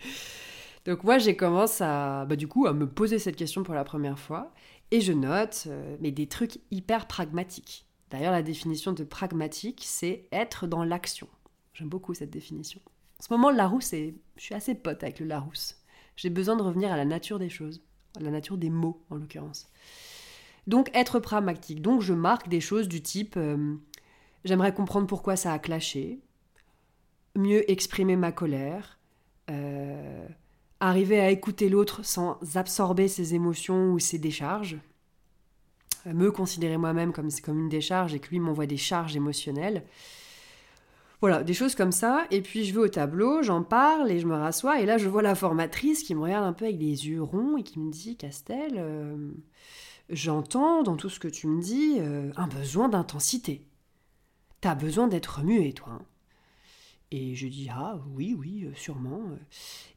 Donc 0.85 1.03
moi 1.03 1.19
j'ai 1.19 1.35
commencé 1.35 1.83
à 1.83 2.25
bah, 2.25 2.35
du 2.35 2.47
coup 2.47 2.65
à 2.65 2.73
me 2.73 2.87
poser 2.87 3.19
cette 3.19 3.35
question 3.35 3.61
pour 3.61 3.75
la 3.75 3.83
première 3.83 4.17
fois 4.17 4.51
et 4.89 5.01
je 5.01 5.13
note 5.13 5.65
euh, 5.67 5.97
mais 6.01 6.09
des 6.09 6.25
trucs 6.25 6.59
hyper 6.71 7.05
pragmatiques. 7.05 7.85
D'ailleurs 8.09 8.31
la 8.31 8.41
définition 8.41 8.91
de 8.91 9.03
pragmatique 9.03 9.83
c'est 9.85 10.27
être 10.31 10.67
dans 10.67 10.83
l'action. 10.83 11.27
J'aime 11.73 11.89
beaucoup 11.89 12.13
cette 12.13 12.31
définition. 12.31 12.81
En 13.19 13.23
ce 13.23 13.33
moment 13.33 13.51
le 13.51 13.57
Larousse 13.57 13.93
je 13.93 14.41
suis 14.41 14.55
assez 14.55 14.75
pote 14.75 15.03
avec 15.03 15.19
le 15.19 15.25
Larousse. 15.25 15.81
J'ai 16.15 16.29
besoin 16.29 16.55
de 16.55 16.63
revenir 16.63 16.91
à 16.91 16.97
la 16.97 17.05
nature 17.05 17.39
des 17.39 17.49
choses, 17.49 17.81
à 18.17 18.21
la 18.21 18.31
nature 18.31 18.57
des 18.57 18.69
mots 18.69 19.03
en 19.09 19.15
l'occurrence. 19.15 19.71
Donc 20.67 20.89
être 20.93 21.19
pragmatique. 21.19 21.81
Donc 21.81 22.01
je 22.01 22.13
marque 22.13 22.49
des 22.49 22.61
choses 22.61 22.87
du 22.87 23.01
type 23.01 23.35
euh, 23.37 23.77
j'aimerais 24.43 24.73
comprendre 24.73 25.07
pourquoi 25.07 25.35
ça 25.35 25.53
a 25.53 25.59
clashé, 25.59 26.19
mieux 27.35 27.69
exprimer 27.69 28.15
ma 28.15 28.31
colère, 28.31 28.99
euh, 29.49 30.27
arriver 30.79 31.19
à 31.19 31.29
écouter 31.29 31.69
l'autre 31.69 32.03
sans 32.03 32.39
absorber 32.55 33.07
ses 33.07 33.35
émotions 33.35 33.91
ou 33.91 33.99
ses 33.99 34.17
décharges, 34.17 34.77
me 36.05 36.31
considérer 36.31 36.77
moi-même 36.77 37.11
comme, 37.11 37.29
comme 37.43 37.59
une 37.59 37.69
décharge 37.69 38.13
et 38.13 38.19
que 38.19 38.29
lui 38.29 38.39
m'envoie 38.39 38.65
des 38.65 38.77
charges 38.77 39.15
émotionnelles. 39.15 39.83
Voilà, 41.21 41.43
des 41.43 41.53
choses 41.53 41.75
comme 41.75 41.91
ça. 41.91 42.25
Et 42.31 42.41
puis 42.41 42.63
je 42.63 42.73
vais 42.73 42.79
au 42.79 42.87
tableau, 42.87 43.43
j'en 43.43 43.63
parle 43.63 44.09
et 44.09 44.19
je 44.19 44.27
me 44.27 44.35
rassois. 44.35 44.79
Et 44.79 44.85
là, 44.85 44.97
je 44.97 45.09
vois 45.09 45.21
la 45.21 45.35
formatrice 45.35 46.03
qui 46.03 46.15
me 46.15 46.21
regarde 46.21 46.45
un 46.45 46.53
peu 46.53 46.65
avec 46.65 46.77
des 46.77 47.07
yeux 47.07 47.21
ronds 47.21 47.57
et 47.57 47.63
qui 47.63 47.79
me 47.79 47.91
dit 47.91 48.15
Castel, 48.15 48.79
j'entends 50.09 50.83
dans 50.83 50.95
tout 50.95 51.09
ce 51.09 51.19
que 51.19 51.27
tu 51.27 51.47
me 51.47 51.61
dis 51.61 51.97
euh, 51.99 52.31
un 52.35 52.47
besoin 52.47 52.89
d'intensité. 52.89 53.65
T'as 54.61 54.75
besoin 54.75 55.07
d'être 55.07 55.39
remué, 55.39 55.73
toi. 55.73 55.93
Hein. 55.93 56.05
Et 57.11 57.33
je 57.33 57.47
dis 57.47 57.69
ah 57.71 57.99
oui 58.15 58.35
oui 58.37 58.65
euh, 58.65 58.73
sûrement. 58.75 59.21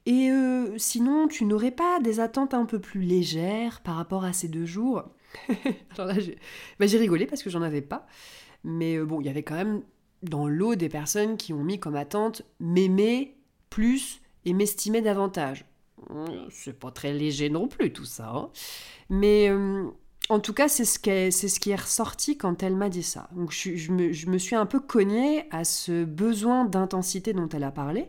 Et 0.07 0.31
euh, 0.31 0.79
sinon 0.79 1.29
tu 1.29 1.45
n'aurais 1.45 1.71
pas 1.71 2.01
des 2.01 2.21
attentes 2.21 2.55
un 2.55 2.65
peu 2.65 2.81
plus 2.81 3.03
légères 3.03 3.83
par 3.83 3.97
rapport 3.97 4.25
à 4.25 4.33
ces 4.33 4.49
deux 4.49 4.65
jours? 4.65 5.05
bah, 5.97 6.87
j'ai 6.87 6.99
rigolé 6.99 7.27
parce 7.27 7.43
que 7.43 7.51
j'en 7.51 7.63
avais 7.63 7.83
pas. 7.83 8.07
Mais 8.65 8.99
bon 8.99 9.21
il 9.21 9.27
y 9.27 9.31
avait 9.31 9.43
quand 9.43 9.57
même 9.57 9.83
dans 10.23 10.47
l'eau 10.47 10.75
des 10.75 10.89
personnes 10.89 11.37
qui 11.37 11.53
ont 11.53 11.65
mis 11.65 11.81
comme 11.81 11.97
attente 11.97 12.43
m'aimer 12.61 13.37
plus 13.71 14.21
et 14.45 14.53
m'estimer 14.53 15.03
davantage. 15.03 15.65
C'est 16.51 16.79
pas 16.79 16.91
très 16.91 17.13
léger 17.13 17.49
non 17.49 17.69
plus 17.69 17.93
tout 17.93 18.05
ça. 18.05 18.31
Hein. 18.31 18.51
Mais 19.09 19.51
en 20.29 20.41
tout 20.41 20.53
cas, 20.53 20.69
c'est 20.69 20.85
ce, 20.85 20.99
qui 20.99 21.11
est, 21.11 21.31
ce 21.31 21.61
qui 21.61 21.71
est 21.71 21.77
ressorti 21.77 22.37
quand 22.37 22.63
elle 22.63 22.77
m'a 22.77 22.89
dit 22.89 23.03
ça. 23.03 23.29
Donc 23.33 23.51
je, 23.53 23.93
me, 23.93 24.39
suis 24.39 24.57
un 24.57 24.67
peu 24.67 24.81
cognée 24.81 25.45
à 25.51 25.65
ce 25.65 26.05
besoin 26.05 26.65
d'intensité 26.65 27.33
dont 27.33 27.49
elle 27.49 27.65
a 27.65 27.73
parlé, 27.73 28.09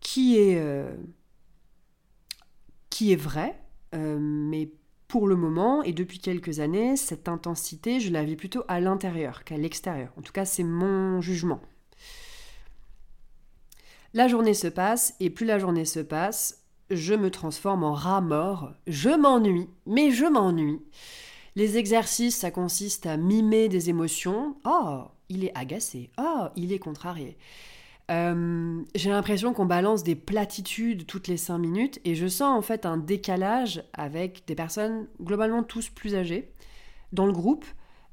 qui 0.00 0.38
est, 0.38 0.58
euh, 0.58 0.90
qui 2.88 3.12
est 3.12 3.16
vrai, 3.16 3.60
euh, 3.94 4.18
mais 4.20 4.70
pour 5.08 5.26
le 5.26 5.36
moment 5.36 5.82
et 5.82 5.92
depuis 5.92 6.18
quelques 6.18 6.60
années, 6.60 6.96
cette 6.96 7.28
intensité, 7.28 7.98
je 7.98 8.12
la 8.12 8.24
vis 8.24 8.36
plutôt 8.36 8.62
à 8.68 8.78
l'intérieur 8.78 9.42
qu'à 9.42 9.56
l'extérieur. 9.56 10.12
En 10.18 10.22
tout 10.22 10.32
cas, 10.32 10.44
c'est 10.44 10.62
mon 10.62 11.22
jugement. 11.22 11.62
La 14.12 14.28
journée 14.28 14.54
se 14.54 14.68
passe, 14.68 15.14
et 15.18 15.30
plus 15.30 15.46
la 15.46 15.58
journée 15.58 15.86
se 15.86 16.00
passe, 16.00 16.62
je 16.90 17.14
me 17.14 17.30
transforme 17.30 17.84
en 17.84 17.94
rat 17.94 18.20
mort. 18.20 18.72
Je 18.86 19.10
m'ennuie, 19.10 19.68
mais 19.86 20.10
je 20.10 20.26
m'ennuie. 20.26 20.80
Les 21.56 21.78
exercices, 21.78 22.36
ça 22.36 22.50
consiste 22.50 23.06
à 23.06 23.16
mimer 23.16 23.68
des 23.68 23.90
émotions. 23.90 24.56
Oh, 24.64 25.04
il 25.30 25.44
est 25.44 25.56
agacé. 25.56 26.10
Oh, 26.18 26.48
il 26.54 26.72
est 26.72 26.78
contrarié. 26.78 27.36
Euh, 28.10 28.82
j'ai 28.94 29.10
l'impression 29.10 29.52
qu'on 29.52 29.66
balance 29.66 30.02
des 30.02 30.14
platitudes 30.14 31.06
toutes 31.06 31.28
les 31.28 31.36
cinq 31.36 31.58
minutes 31.58 32.00
et 32.04 32.14
je 32.14 32.26
sens 32.26 32.56
en 32.56 32.62
fait 32.62 32.86
un 32.86 32.96
décalage 32.96 33.82
avec 33.92 34.44
des 34.46 34.54
personnes 34.54 35.08
globalement 35.20 35.62
tous 35.62 35.90
plus 35.90 36.14
âgées 36.14 36.50
dans 37.12 37.26
le 37.26 37.32
groupe 37.32 37.66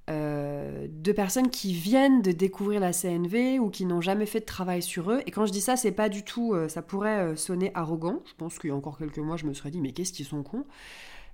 euh, 0.10 0.88
de 0.90 1.12
personnes 1.14 1.50
qui 1.50 1.74
viennent 1.74 2.22
de 2.22 2.34
découvrir 2.34 2.82
la 2.82 2.92
CNV 2.92 3.58
ou 3.60 3.70
qui 3.70 3.86
n'ont 3.86 4.02
jamais 4.02 4.25
fait 4.25 4.42
de 4.42 4.46
travail 4.46 4.82
sur 4.82 5.12
eux. 5.12 5.22
Et 5.25 5.32
quand 5.32 5.46
je 5.46 5.54
dis 5.54 5.62
ça, 5.62 5.78
c'est 5.78 5.94
pas 5.94 6.10
du 6.10 6.24
tout, 6.24 6.54
euh, 6.54 6.68
ça 6.68 6.82
pourrait 6.82 7.38
sonner 7.38 7.72
arrogant. 7.74 8.22
Je 8.25 8.34
pense 8.36 8.60
qu'il 8.60 8.70
y 8.70 8.74
a 8.74 8.75
encore 8.75 8.98
quelques 8.98 9.18
mois, 9.20 9.38
je 9.38 9.46
me 9.46 9.54
serais 9.54 9.72
dit, 9.72 9.80
mais 9.80 9.94
qu'est-ce 9.94 10.12
qu'ils 10.12 10.25
sont 10.25 10.44
cons? 10.44 10.66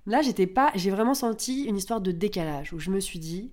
Là, 0.06 0.22
j'étais 0.22 0.46
pas, 0.46 0.70
j'ai 0.74 0.90
vraiment 0.90 1.14
senti 1.14 1.64
une 1.64 1.76
histoire 1.76 2.00
de 2.00 2.12
décalage 2.12 2.72
où 2.72 2.78
je 2.78 2.90
me 2.90 3.00
suis 3.00 3.18
dit, 3.18 3.52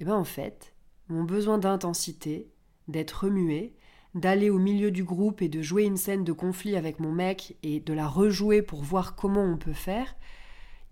eh 0.00 0.04
ben 0.04 0.14
en 0.14 0.24
fait, 0.24 0.74
mon 1.08 1.24
besoin 1.24 1.58
d'intensité, 1.58 2.50
d'être 2.88 3.24
remué, 3.24 3.74
d'aller 4.14 4.50
au 4.50 4.58
milieu 4.58 4.90
du 4.90 5.04
groupe 5.04 5.42
et 5.42 5.48
de 5.48 5.62
jouer 5.62 5.84
une 5.84 5.96
scène 5.96 6.24
de 6.24 6.32
conflit 6.32 6.76
avec 6.76 7.00
mon 7.00 7.12
mec 7.12 7.56
et 7.62 7.80
de 7.80 7.92
la 7.92 8.06
rejouer 8.06 8.62
pour 8.62 8.82
voir 8.82 9.14
comment 9.16 9.44
on 9.44 9.56
peut 9.56 9.72
faire, 9.72 10.16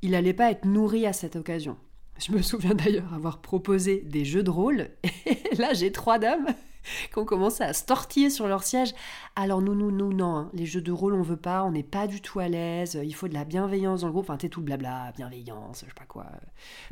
il 0.03 0.15
allait 0.15 0.35
pas 0.35 0.51
être 0.51 0.65
nourri 0.65 1.07
à 1.07 1.13
cette 1.13 1.37
occasion. 1.37 1.77
Je 2.19 2.33
me 2.33 2.41
souviens 2.41 2.75
d'ailleurs 2.75 3.13
avoir 3.13 3.41
proposé 3.41 4.03
des 4.07 4.25
jeux 4.25 4.43
de 4.43 4.51
rôle. 4.51 4.91
Et 5.27 5.55
là, 5.59 5.75
j'ai 5.75 5.93
trois 5.93 6.19
dames 6.19 6.47
qui 7.13 7.19
ont 7.19 7.25
commencé 7.25 7.63
à 7.63 7.73
se 7.73 7.85
tortiller 7.85 8.31
sur 8.31 8.47
leur 8.47 8.63
siège. 8.63 8.95
Alors, 9.35 9.61
nous, 9.61 9.75
nous, 9.75 9.91
nous, 9.91 10.13
non, 10.13 10.37
hein. 10.37 10.51
les 10.55 10.67
jeux 10.67 10.81
de 10.81 10.93
rôle, 10.93 11.15
on 11.15 11.23
veut 11.23 11.37
pas, 11.37 11.65
on 11.65 11.73
n'est 11.73 11.83
pas 11.83 12.07
du 12.07 12.21
tout 12.23 12.39
à 12.39 12.49
l'aise, 12.49 12.99
il 13.03 13.15
faut 13.15 13.29
de 13.29 13.35
la 13.35 13.45
bienveillance 13.45 14.01
dans 14.01 14.07
le 14.07 14.13
groupe. 14.13 14.25
Enfin, 14.25 14.39
t'es 14.39 14.49
tout 14.49 14.63
blabla, 14.63 15.13
bienveillance, 15.17 15.81
je 15.81 15.87
sais 15.87 15.95
pas 15.95 16.07
quoi, 16.07 16.27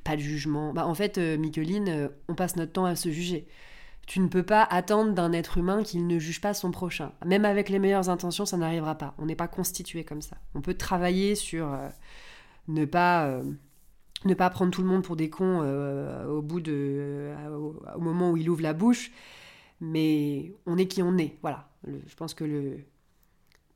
pas 0.02 0.16
de 0.16 0.20
jugement. 0.20 0.72
Bah, 0.74 0.86
en 0.86 0.94
fait, 0.94 1.18
euh, 1.18 1.38
Micheline, 1.38 1.88
euh, 1.88 2.08
on 2.28 2.34
passe 2.34 2.56
notre 2.56 2.72
temps 2.72 2.84
à 2.84 2.96
se 2.96 3.10
juger. 3.10 3.46
Tu 4.06 4.20
ne 4.20 4.28
peux 4.28 4.42
pas 4.42 4.62
attendre 4.62 5.12
d'un 5.12 5.32
être 5.32 5.58
humain 5.58 5.82
qu'il 5.82 6.06
ne 6.06 6.18
juge 6.18 6.40
pas 6.40 6.54
son 6.54 6.70
prochain. 6.70 7.12
Même 7.24 7.44
avec 7.44 7.68
les 7.68 7.78
meilleures 7.78 8.08
intentions, 8.08 8.44
ça 8.44 8.56
n'arrivera 8.56 8.96
pas. 8.96 9.14
On 9.18 9.26
n'est 9.26 9.36
pas 9.36 9.48
constitué 9.48 10.04
comme 10.04 10.22
ça. 10.22 10.36
On 10.54 10.60
peut 10.60 10.74
travailler 10.74 11.34
sur 11.34 11.72
euh, 11.72 11.88
ne 12.68 12.84
pas 12.84 13.26
euh, 13.26 13.42
ne 14.24 14.34
pas 14.34 14.50
prendre 14.50 14.70
tout 14.70 14.82
le 14.82 14.88
monde 14.88 15.02
pour 15.02 15.16
des 15.16 15.30
cons 15.30 15.60
euh, 15.62 16.26
au, 16.26 18.00
moment 18.00 18.30
où 18.30 18.36
il 18.36 18.48
ouvre 18.48 18.62
la 18.62 18.72
bouche, 18.72 19.10
mais 19.80 20.52
on 20.66 20.78
est 20.78 20.86
qui 20.86 21.02
on 21.02 21.16
est. 21.18 21.36
Voilà. 21.42 21.68
je 21.86 22.14
pense 22.14 22.34
que 22.34 22.44
le 22.44 22.84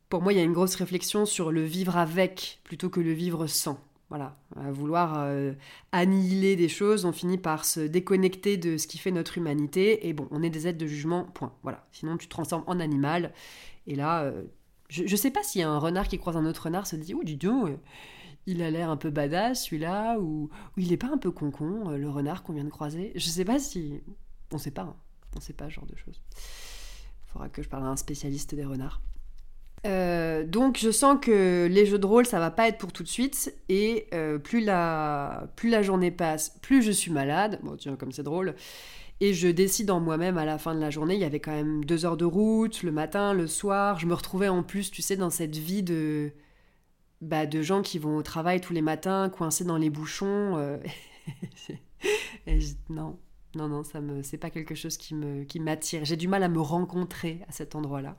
pour 0.08 0.22
moi, 0.22 0.32
il 0.32 0.36
y 0.36 0.40
a 0.40 0.44
une 0.44 0.54
grosse 0.54 0.74
réflexion 0.74 1.26
sur 1.26 1.52
le 1.52 1.62
vivre 1.62 1.96
avec 1.96 2.60
plutôt 2.64 2.88
que 2.88 3.00
le 3.00 3.12
vivre 3.12 3.46
sans. 3.46 3.78
Voilà, 4.08 4.38
à 4.56 4.72
vouloir 4.72 5.16
euh, 5.18 5.52
annihiler 5.92 6.56
des 6.56 6.68
choses, 6.68 7.04
on 7.04 7.12
finit 7.12 7.36
par 7.36 7.66
se 7.66 7.80
déconnecter 7.80 8.56
de 8.56 8.78
ce 8.78 8.86
qui 8.86 8.96
fait 8.96 9.10
notre 9.10 9.36
humanité. 9.36 10.08
Et 10.08 10.14
bon, 10.14 10.28
on 10.30 10.42
est 10.42 10.48
des 10.48 10.66
êtres 10.66 10.78
de 10.78 10.86
jugement, 10.86 11.24
point. 11.24 11.52
Voilà. 11.62 11.86
Sinon, 11.92 12.16
tu 12.16 12.26
te 12.26 12.30
transformes 12.30 12.64
en 12.66 12.80
animal. 12.80 13.34
Et 13.86 13.96
là, 13.96 14.22
euh, 14.22 14.44
je, 14.88 15.02
ne 15.02 15.16
sais 15.16 15.30
pas 15.30 15.42
s'il 15.42 15.60
y 15.60 15.64
a 15.64 15.68
un 15.68 15.78
renard 15.78 16.08
qui 16.08 16.18
croise 16.18 16.38
un 16.38 16.46
autre 16.46 16.64
renard, 16.64 16.86
se 16.86 16.96
dit, 16.96 17.12
oh, 17.12 17.22
dis 17.22 17.36
donc, 17.36 17.68
euh, 17.68 17.76
il 18.46 18.62
a 18.62 18.70
l'air 18.70 18.88
un 18.88 18.96
peu 18.96 19.10
badass 19.10 19.64
celui-là, 19.64 20.18
ou, 20.18 20.48
il 20.78 20.90
est 20.90 20.96
pas 20.96 21.10
un 21.12 21.18
peu 21.18 21.30
con-con, 21.30 21.90
le 21.90 22.08
renard 22.08 22.42
qu'on 22.42 22.54
vient 22.54 22.64
de 22.64 22.70
croiser. 22.70 23.12
Je 23.14 23.28
sais 23.28 23.44
pas 23.44 23.58
si. 23.58 24.00
On 24.52 24.58
sait 24.58 24.70
pas. 24.70 24.82
Hein. 24.82 24.96
On 25.36 25.40
sait 25.40 25.52
pas 25.52 25.66
ce 25.66 25.74
genre 25.74 25.86
de 25.86 25.96
choses. 25.96 26.22
Faudra 27.26 27.50
que 27.50 27.62
je 27.62 27.68
parle 27.68 27.84
à 27.84 27.88
un 27.88 27.96
spécialiste 27.96 28.54
des 28.54 28.64
renards. 28.64 29.02
Euh, 29.86 30.44
donc 30.44 30.78
je 30.78 30.90
sens 30.90 31.18
que 31.20 31.68
les 31.70 31.86
jeux 31.86 31.98
de 31.98 32.06
rôle 32.06 32.26
ça 32.26 32.40
va 32.40 32.50
pas 32.50 32.68
être 32.68 32.78
pour 32.78 32.92
tout 32.92 33.02
de 33.02 33.08
suite. 33.08 33.54
Et 33.68 34.06
euh, 34.12 34.38
plus 34.38 34.64
la 34.64 35.48
plus 35.56 35.70
la 35.70 35.82
journée 35.82 36.10
passe 36.10 36.58
plus 36.62 36.82
je 36.82 36.90
suis 36.90 37.10
malade. 37.10 37.60
Bon 37.62 37.76
tiens 37.76 37.96
comme 37.96 38.12
c'est 38.12 38.22
drôle. 38.22 38.54
Et 39.20 39.34
je 39.34 39.48
décide 39.48 39.90
en 39.90 40.00
moi-même 40.00 40.38
à 40.38 40.44
la 40.44 40.58
fin 40.58 40.74
de 40.74 40.80
la 40.80 40.90
journée 40.90 41.14
il 41.14 41.20
y 41.20 41.24
avait 41.24 41.40
quand 41.40 41.52
même 41.52 41.84
deux 41.84 42.06
heures 42.06 42.16
de 42.16 42.24
route 42.24 42.82
le 42.82 42.92
matin 42.92 43.32
le 43.34 43.46
soir. 43.46 43.98
Je 43.98 44.06
me 44.06 44.14
retrouvais 44.14 44.48
en 44.48 44.62
plus 44.62 44.90
tu 44.90 45.02
sais 45.02 45.16
dans 45.16 45.30
cette 45.30 45.56
vie 45.56 45.82
de 45.82 46.32
bah, 47.20 47.46
de 47.46 47.62
gens 47.62 47.82
qui 47.82 47.98
vont 47.98 48.16
au 48.16 48.22
travail 48.22 48.60
tous 48.60 48.72
les 48.72 48.82
matins 48.82 49.28
coincés 49.28 49.64
dans 49.64 49.76
les 49.76 49.90
bouchons 49.90 50.56
euh, 50.56 50.78
et 52.46 52.58
non 52.88 53.18
non 53.58 53.68
non 53.68 53.84
ça 53.84 54.00
me 54.00 54.22
c'est 54.22 54.38
pas 54.38 54.50
quelque 54.50 54.74
chose 54.74 54.96
qui 54.96 55.14
m'attire 55.60 56.04
j'ai 56.04 56.16
du 56.16 56.28
mal 56.28 56.42
à 56.42 56.48
me 56.48 56.60
rencontrer 56.60 57.42
à 57.48 57.52
cet 57.52 57.74
endroit 57.74 58.00
là 58.00 58.16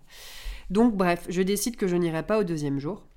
donc 0.69 0.95
bref, 0.95 1.25
je 1.29 1.41
décide 1.41 1.75
que 1.75 1.87
je 1.87 1.95
n'irai 1.95 2.25
pas 2.25 2.39
au 2.39 2.43
deuxième 2.43 2.79
jour. 2.79 3.07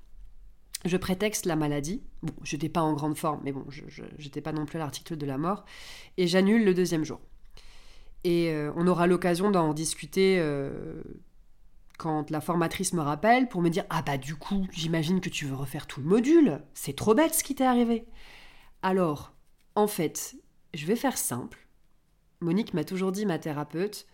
Je 0.85 0.97
prétexte 0.97 1.45
la 1.45 1.55
maladie. 1.55 2.03
Bon, 2.23 2.33
je 2.43 2.55
n'étais 2.55 2.69
pas 2.69 2.81
en 2.81 2.93
grande 2.93 3.17
forme, 3.17 3.41
mais 3.43 3.51
bon, 3.51 3.65
je 3.69 4.39
pas 4.41 4.51
non 4.51 4.65
plus 4.65 4.77
à 4.77 4.79
l'article 4.79 5.15
de 5.15 5.25
la 5.25 5.37
mort. 5.37 5.63
Et 6.17 6.27
j'annule 6.27 6.65
le 6.65 6.73
deuxième 6.73 7.05
jour. 7.05 7.21
Et 8.23 8.51
euh, 8.51 8.71
on 8.75 8.87
aura 8.87 9.05
l'occasion 9.05 9.51
d'en 9.51 9.73
discuter 9.73 10.37
euh, 10.39 11.01
quand 11.97 12.31
la 12.31 12.41
formatrice 12.41 12.93
me 12.93 13.01
rappelle 13.01 13.47
pour 13.49 13.61
me 13.61 13.69
dire 13.69 13.85
Ah 13.89 14.01
bah 14.01 14.17
du 14.17 14.35
coup, 14.35 14.67
j'imagine 14.71 15.21
que 15.21 15.29
tu 15.29 15.45
veux 15.45 15.55
refaire 15.55 15.87
tout 15.87 16.01
le 16.01 16.07
module. 16.07 16.61
C'est 16.73 16.95
trop 16.95 17.13
bête 17.13 17.35
ce 17.35 17.43
qui 17.43 17.55
t'est 17.55 17.65
arrivé. 17.65 18.05
Alors, 18.81 19.33
en 19.75 19.87
fait, 19.87 20.35
je 20.73 20.85
vais 20.85 20.95
faire 20.95 21.17
simple. 21.17 21.62
Monique 22.43 22.73
m'a 22.73 22.83
toujours 22.83 23.11
dit, 23.11 23.25
ma 23.25 23.39
thérapeute, 23.39 24.05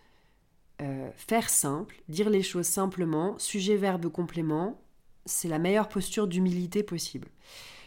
euh, 0.80 1.10
faire 1.16 1.50
simple, 1.50 2.00
dire 2.08 2.30
les 2.30 2.42
choses 2.42 2.66
simplement, 2.66 3.38
sujet, 3.38 3.76
verbe, 3.76 4.08
complément, 4.08 4.80
c'est 5.26 5.48
la 5.48 5.58
meilleure 5.58 5.88
posture 5.88 6.26
d'humilité 6.26 6.82
possible. 6.82 7.28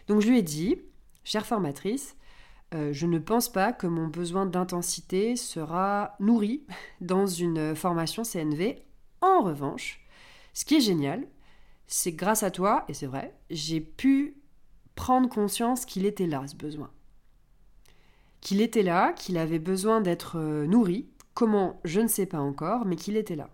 Donc 0.08 0.22
je 0.22 0.30
lui 0.30 0.40
ai 0.40 0.42
dit, 0.44 0.78
chère 1.24 1.46
formatrice, 1.46 2.16
euh, 2.76 2.92
je 2.92 3.08
ne 3.08 3.20
pense 3.20 3.52
pas 3.52 3.74
que 3.74 3.88
mon 3.88 4.08
besoin 4.08 4.46
d'intensité 4.46 5.36
sera 5.36 6.16
nourri 6.20 6.66
dans 7.02 7.26
une 7.26 7.76
formation 7.76 8.24
CNV. 8.24 8.84
En 9.22 9.42
revanche, 9.42 10.06
ce 10.54 10.66
qui 10.66 10.76
est 10.76 10.82
génial, 10.82 11.26
c'est 11.88 12.12
grâce 12.12 12.44
à 12.44 12.52
toi, 12.52 12.86
et 12.90 12.94
c'est 12.94 13.08
vrai, 13.08 13.34
j'ai 13.50 13.82
pu 13.82 14.36
prendre 14.96 15.30
conscience 15.30 15.86
qu'il 15.86 16.06
était 16.06 16.28
là, 16.28 16.46
ce 16.48 16.56
besoin. 16.56 16.92
Qu'il 18.44 18.60
était 18.60 18.84
là, 18.84 19.14
qu'il 19.14 19.38
avait 19.38 19.58
besoin 19.58 20.02
d'être 20.02 20.38
euh, 20.38 20.68
nourri, 20.68 21.08
Comment 21.34 21.80
Je 21.84 22.00
ne 22.00 22.08
sais 22.08 22.28
pas 22.28 22.40
encore, 22.40 22.86
mais 22.86 22.96
qu'il 22.96 23.18
était 23.18 23.38
là. 23.38 23.50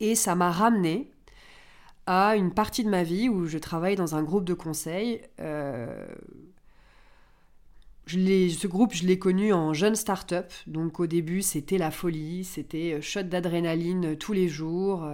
Et 0.00 0.14
ça 0.14 0.34
m'a 0.34 0.50
ramené 0.50 1.10
à 2.04 2.36
une 2.36 2.52
partie 2.52 2.84
de 2.84 2.90
ma 2.90 3.04
vie 3.04 3.30
où 3.30 3.46
je 3.46 3.56
travaille 3.56 3.96
dans 3.96 4.16
un 4.16 4.22
groupe 4.22 4.44
de 4.44 4.52
conseil. 4.52 5.22
Euh, 5.40 6.06
ce 8.06 8.66
groupe, 8.66 8.92
je 8.92 9.06
l'ai 9.06 9.18
connu 9.18 9.52
en 9.54 9.72
jeune 9.72 9.94
start-up. 9.94 10.52
Donc 10.66 11.00
au 11.00 11.06
début, 11.06 11.40
c'était 11.40 11.78
la 11.78 11.90
folie, 11.90 12.44
c'était 12.44 12.94
euh, 12.94 13.00
shot 13.00 13.22
d'adrénaline 13.22 14.16
tous 14.16 14.34
les 14.34 14.48
jours. 14.48 15.08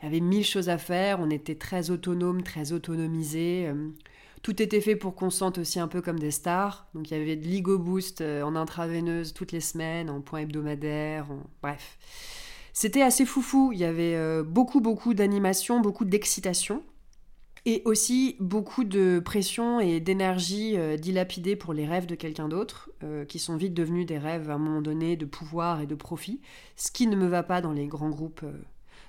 Il 0.00 0.04
y 0.04 0.06
avait 0.08 0.20
mille 0.20 0.44
choses 0.44 0.68
à 0.68 0.78
faire, 0.78 1.20
on 1.20 1.30
était 1.30 1.56
très 1.56 1.90
autonome, 1.90 2.42
très 2.42 2.72
autonomisé. 2.72 3.70
Tout 4.42 4.62
était 4.62 4.80
fait 4.80 4.96
pour 4.96 5.14
qu'on 5.14 5.30
sente 5.30 5.58
aussi 5.58 5.80
un 5.80 5.88
peu 5.88 6.00
comme 6.00 6.18
des 6.18 6.30
stars. 6.30 6.86
Donc 6.94 7.10
il 7.10 7.16
y 7.16 7.20
avait 7.20 7.36
de 7.36 7.46
l'Igo 7.46 7.78
Boost 7.78 8.20
euh, 8.20 8.42
en 8.42 8.56
intraveineuse 8.56 9.34
toutes 9.34 9.52
les 9.52 9.60
semaines, 9.60 10.10
en 10.10 10.20
point 10.20 10.40
hebdomadaire, 10.40 11.26
bref. 11.62 11.98
C'était 12.72 13.02
assez 13.02 13.26
foufou, 13.26 13.72
il 13.72 13.78
y 13.78 13.84
avait 13.84 14.14
euh, 14.14 14.44
beaucoup 14.44 14.80
beaucoup 14.80 15.14
d'animation, 15.14 15.80
beaucoup 15.80 16.04
d'excitation. 16.04 16.82
Et 17.66 17.82
aussi 17.84 18.36
beaucoup 18.38 18.84
de 18.84 19.20
pression 19.22 19.80
et 19.80 20.00
d'énergie 20.00 20.78
euh, 20.78 20.96
dilapidée 20.96 21.56
pour 21.56 21.74
les 21.74 21.86
rêves 21.86 22.06
de 22.06 22.14
quelqu'un 22.14 22.48
d'autre, 22.48 22.90
qui 23.28 23.38
sont 23.38 23.56
vite 23.56 23.74
devenus 23.74 24.06
des 24.06 24.16
rêves 24.16 24.48
à 24.48 24.54
un 24.54 24.58
moment 24.58 24.80
donné 24.80 25.16
de 25.16 25.26
pouvoir 25.26 25.80
et 25.80 25.86
de 25.86 25.94
profit, 25.94 26.40
ce 26.76 26.90
qui 26.90 27.06
ne 27.06 27.16
me 27.16 27.26
va 27.26 27.42
pas 27.42 27.60
dans 27.60 27.72
les 27.72 27.86
grands 27.86 28.10
groupes, 28.10 28.44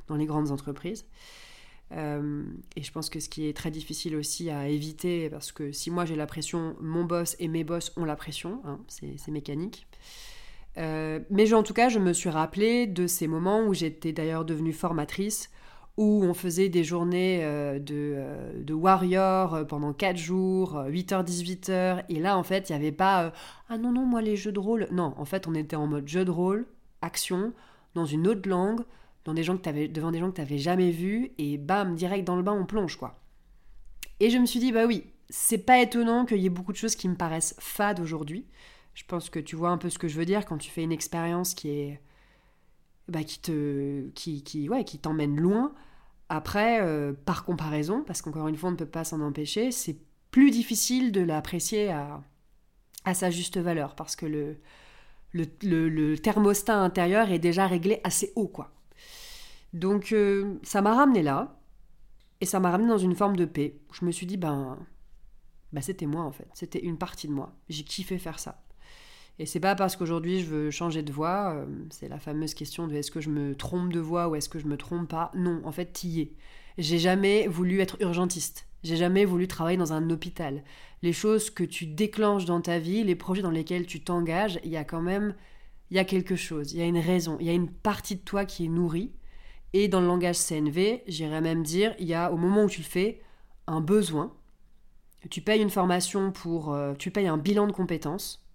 dans 0.08 0.16
les 0.16 0.26
grandes 0.26 0.52
entreprises. 0.52 1.06
Euh, 1.92 2.44
et 2.76 2.84
je 2.84 2.92
pense 2.92 3.10
que 3.10 3.20
ce 3.20 3.30
qui 3.30 3.48
est 3.48 3.56
très 3.56 3.72
difficile 3.72 4.16
aussi 4.16 4.50
à 4.50 4.68
éviter, 4.68 5.30
parce 5.30 5.52
que 5.52 5.72
si 5.72 5.90
moi 5.90 6.06
j'ai 6.06 6.16
la 6.16 6.28
pression, 6.28 6.76
mon 6.82 7.04
boss 7.04 7.36
et 7.40 7.48
mes 7.48 7.64
boss 7.64 7.92
ont 7.98 8.06
la 8.06 8.16
pression, 8.16 8.62
hein, 8.66 8.80
c'est 8.88 9.32
mécanique. 9.32 9.88
Euh, 10.78 11.20
mais 11.30 11.52
en 11.54 11.64
tout 11.64 11.74
cas, 11.74 11.90
je 11.90 12.00
me 12.00 12.14
suis 12.14 12.30
rappelé 12.30 12.86
de 12.88 13.08
ces 13.08 13.28
moments 13.28 13.62
où 13.62 13.74
j'étais 13.74 14.14
d'ailleurs 14.14 14.46
devenue 14.46 14.72
formatrice, 14.72 15.50
où 15.98 16.24
on 16.24 16.34
faisait 16.34 16.70
des 16.70 16.84
journées 16.84 17.40
euh, 17.44 17.80
de, 17.80 18.74
warrior 18.74 19.66
pendant 19.68 19.92
4 19.92 20.16
jours, 20.16 20.84
8h, 20.88 21.26
18h, 21.26 22.06
et 22.08 22.20
là 22.20 22.38
en 22.38 22.44
fait, 22.44 22.70
il 22.70 22.74
n'y 22.74 22.78
avait 22.78 22.92
pas 22.92 23.34
Ah 23.68 23.78
non, 23.78 23.92
non, 23.92 24.06
moi 24.06 24.22
les 24.22 24.36
jeux 24.36 24.52
de 24.52 24.60
rôle. 24.60 24.88
Non, 24.92 25.14
en 25.18 25.26
fait, 25.26 25.48
on 25.48 25.56
était 25.56 25.76
en 25.76 25.88
mode 25.88 26.08
jeu 26.08 26.24
de 26.24 26.32
rôle, 26.32 26.68
action, 27.02 27.52
dans 27.96 28.06
une 28.06 28.28
autre 28.28 28.48
langue, 28.48 28.82
des 29.28 29.44
gens 29.44 29.58
que 29.58 29.70
avais, 29.70 29.88
devant 29.88 30.12
des 30.12 30.20
gens 30.20 30.30
que 30.30 30.36
tu 30.36 30.42
n'avais 30.42 30.58
jamais 30.58 30.92
vus, 30.92 31.32
et 31.38 31.58
bam, 31.58 31.96
direct 31.96 32.26
dans 32.26 32.36
le 32.36 32.44
bain, 32.44 32.54
on 32.54 32.66
plonge, 32.66 32.98
quoi. 32.98 33.20
Et 34.20 34.30
je 34.30 34.38
me 34.38 34.46
suis 34.46 34.60
dit, 34.60 34.72
bah 34.72 34.86
oui, 34.86 35.06
c'est 35.30 35.60
pas 35.60 35.80
étonnant 35.80 36.26
qu'il 36.26 36.38
y 36.38 36.46
ait 36.46 36.50
beaucoup 36.50 36.72
de 36.72 36.78
choses 36.78 36.96
qui 36.96 37.08
me 37.08 37.16
paraissent 37.16 37.56
fades 37.60 38.00
aujourd'hui. 38.00 38.46
Je 38.94 39.04
pense 39.06 39.30
que 39.30 39.40
tu 39.40 39.56
vois 39.56 39.70
un 39.70 39.78
peu 39.78 39.90
ce 39.90 40.00
que 40.00 40.08
je 40.08 40.18
veux 40.18 40.26
dire 40.26 40.46
quand 40.46 40.58
tu 40.58 40.70
fais 40.70 40.84
une 40.84 40.92
expérience 40.92 41.54
qui 41.54 41.70
est. 41.70 42.02
Bah, 43.08 43.24
qui 43.24 43.40
te. 43.40 44.10
qui, 44.10 44.44
qui, 44.44 44.70
ouais, 44.70 44.84
qui 44.84 45.00
t'emmène 45.00 45.40
loin. 45.40 45.74
Après, 46.30 46.82
euh, 46.82 47.14
par 47.26 47.44
comparaison, 47.44 48.04
parce 48.04 48.22
qu'encore 48.22 48.48
une 48.48 48.56
fois, 48.56 48.70
on 48.70 48.74
ne 48.74 48.78
peut 48.78 48.86
pas 48.86 49.04
s'en 49.04 49.22
empêcher, 49.22 49.72
c'est 49.72 49.98
plus 50.32 50.52
difficile 50.52 51.12
de 51.12 51.22
l'apprécier 51.22 51.90
à, 51.90 52.22
à 53.06 53.16
sa 53.16 53.32
juste 53.32 53.58
valeur, 53.58 53.96
parce 53.96 54.16
que 54.16 54.28
le, 54.28 54.58
le, 55.34 55.90
le, 55.90 56.18
thermostat 56.20 56.78
intérieur 56.78 57.32
est 57.32 57.40
déjà 57.40 57.66
réglé 57.66 58.00
assez 58.04 58.32
haut, 58.36 58.48
quoi. 58.48 58.72
Donc 59.74 60.12
euh, 60.12 60.56
ça 60.64 60.82
m'a 60.82 60.96
ramené 60.96 61.22
là, 61.22 61.60
et 62.42 62.46
ça 62.46 62.60
m'a 62.60 62.72
ramené 62.72 62.90
dans 62.90 62.98
une 62.98 63.16
forme 63.16 63.36
de 63.36 63.46
paix. 63.46 63.80
Je 63.92 64.06
me 64.06 64.12
suis 64.12 64.26
dit, 64.26 64.38
ben, 64.38 64.78
ben 65.74 65.82
c'était 65.82 66.06
moi 66.06 66.24
en 66.24 66.32
fait, 66.32 66.48
c'était 66.54 66.84
une 66.84 66.98
partie 66.98 67.28
de 67.28 67.34
moi. 67.34 67.56
J'ai 67.70 67.84
kiffé 67.84 68.18
faire 68.18 68.40
ça. 68.40 68.64
Et 69.38 69.46
c'est 69.46 69.60
pas 69.60 69.76
parce 69.76 69.96
qu'aujourd'hui 69.96 70.42
je 70.42 70.48
veux 70.48 70.72
changer 70.72 71.02
de 71.04 71.14
voix, 71.14 71.54
euh, 71.54 71.66
c'est 71.92 72.10
la 72.10 72.20
fameuse 72.20 72.54
question 72.54 72.88
de 72.88 72.96
est-ce 72.96 73.12
que 73.12 73.22
je 73.22 73.30
me 73.30 73.56
trompe 73.56 73.94
de 73.94 74.00
voix 74.00 74.28
ou 74.28 74.36
est-ce 74.36 74.50
que 74.50 74.60
je 74.60 74.68
me 74.68 74.78
trompe 74.78 75.08
pas? 75.08 75.32
Non, 75.36 75.62
en 75.64 75.72
fait, 75.72 75.94
t'y 75.94 76.22
es. 76.22 76.34
J'ai 76.78 77.00
jamais 77.00 77.48
voulu 77.48 77.80
être 77.80 77.98
urgentiste. 78.02 78.68
J'ai 78.84 78.96
jamais 78.96 79.26
voulu 79.26 79.48
travailler 79.48 79.78
dans 79.78 79.94
un 79.94 80.10
hôpital. 80.10 80.64
Les 81.02 81.14
choses 81.14 81.50
que 81.50 81.64
tu 81.64 81.86
déclenches 81.86 82.46
dans 82.46 82.62
ta 82.62 82.80
vie, 82.80 83.04
les 83.04 83.16
projets 83.16 83.42
dans 83.42 83.52
lesquels 83.52 83.86
tu 83.86 84.02
t'engages, 84.02 84.60
il 84.64 84.72
y 84.72 84.78
a 84.78 84.86
quand 84.86 85.02
même, 85.02 85.36
il 85.92 85.98
y 85.98 86.00
a 86.00 86.06
quelque 86.06 86.36
chose, 86.36 86.72
il 86.74 86.80
y 86.80 86.82
a 86.82 86.86
une 86.86 86.98
raison, 86.98 87.38
il 87.40 87.48
y 87.48 87.50
a 87.50 87.54
une 87.54 87.70
partie 87.70 88.16
de 88.16 88.22
toi 88.22 88.46
qui 88.46 88.66
est 88.66 88.70
nourrie 88.70 89.12
et 89.74 89.88
dans 89.88 90.02
le 90.02 90.08
langage 90.08 90.38
CNV, 90.38 91.04
j'irais 91.08 91.42
même 91.42 91.64
dire, 91.64 91.96
il 92.00 92.08
y 92.08 92.14
a 92.14 92.32
au 92.32 92.38
moment 92.38 92.64
où 92.64 92.70
tu 92.70 92.82
le 92.82 92.86
fais, 92.86 93.22
un 93.68 93.82
besoin. 93.82 94.34
Tu 95.30 95.42
payes 95.42 95.62
une 95.62 95.70
formation 95.70 96.32
pour... 96.32 96.74
Euh, 96.74 96.94
tu 96.94 97.12
payes 97.12 97.28
un 97.28 97.38
bilan 97.38 97.68
de 97.68 97.72
compétences. 97.72 98.46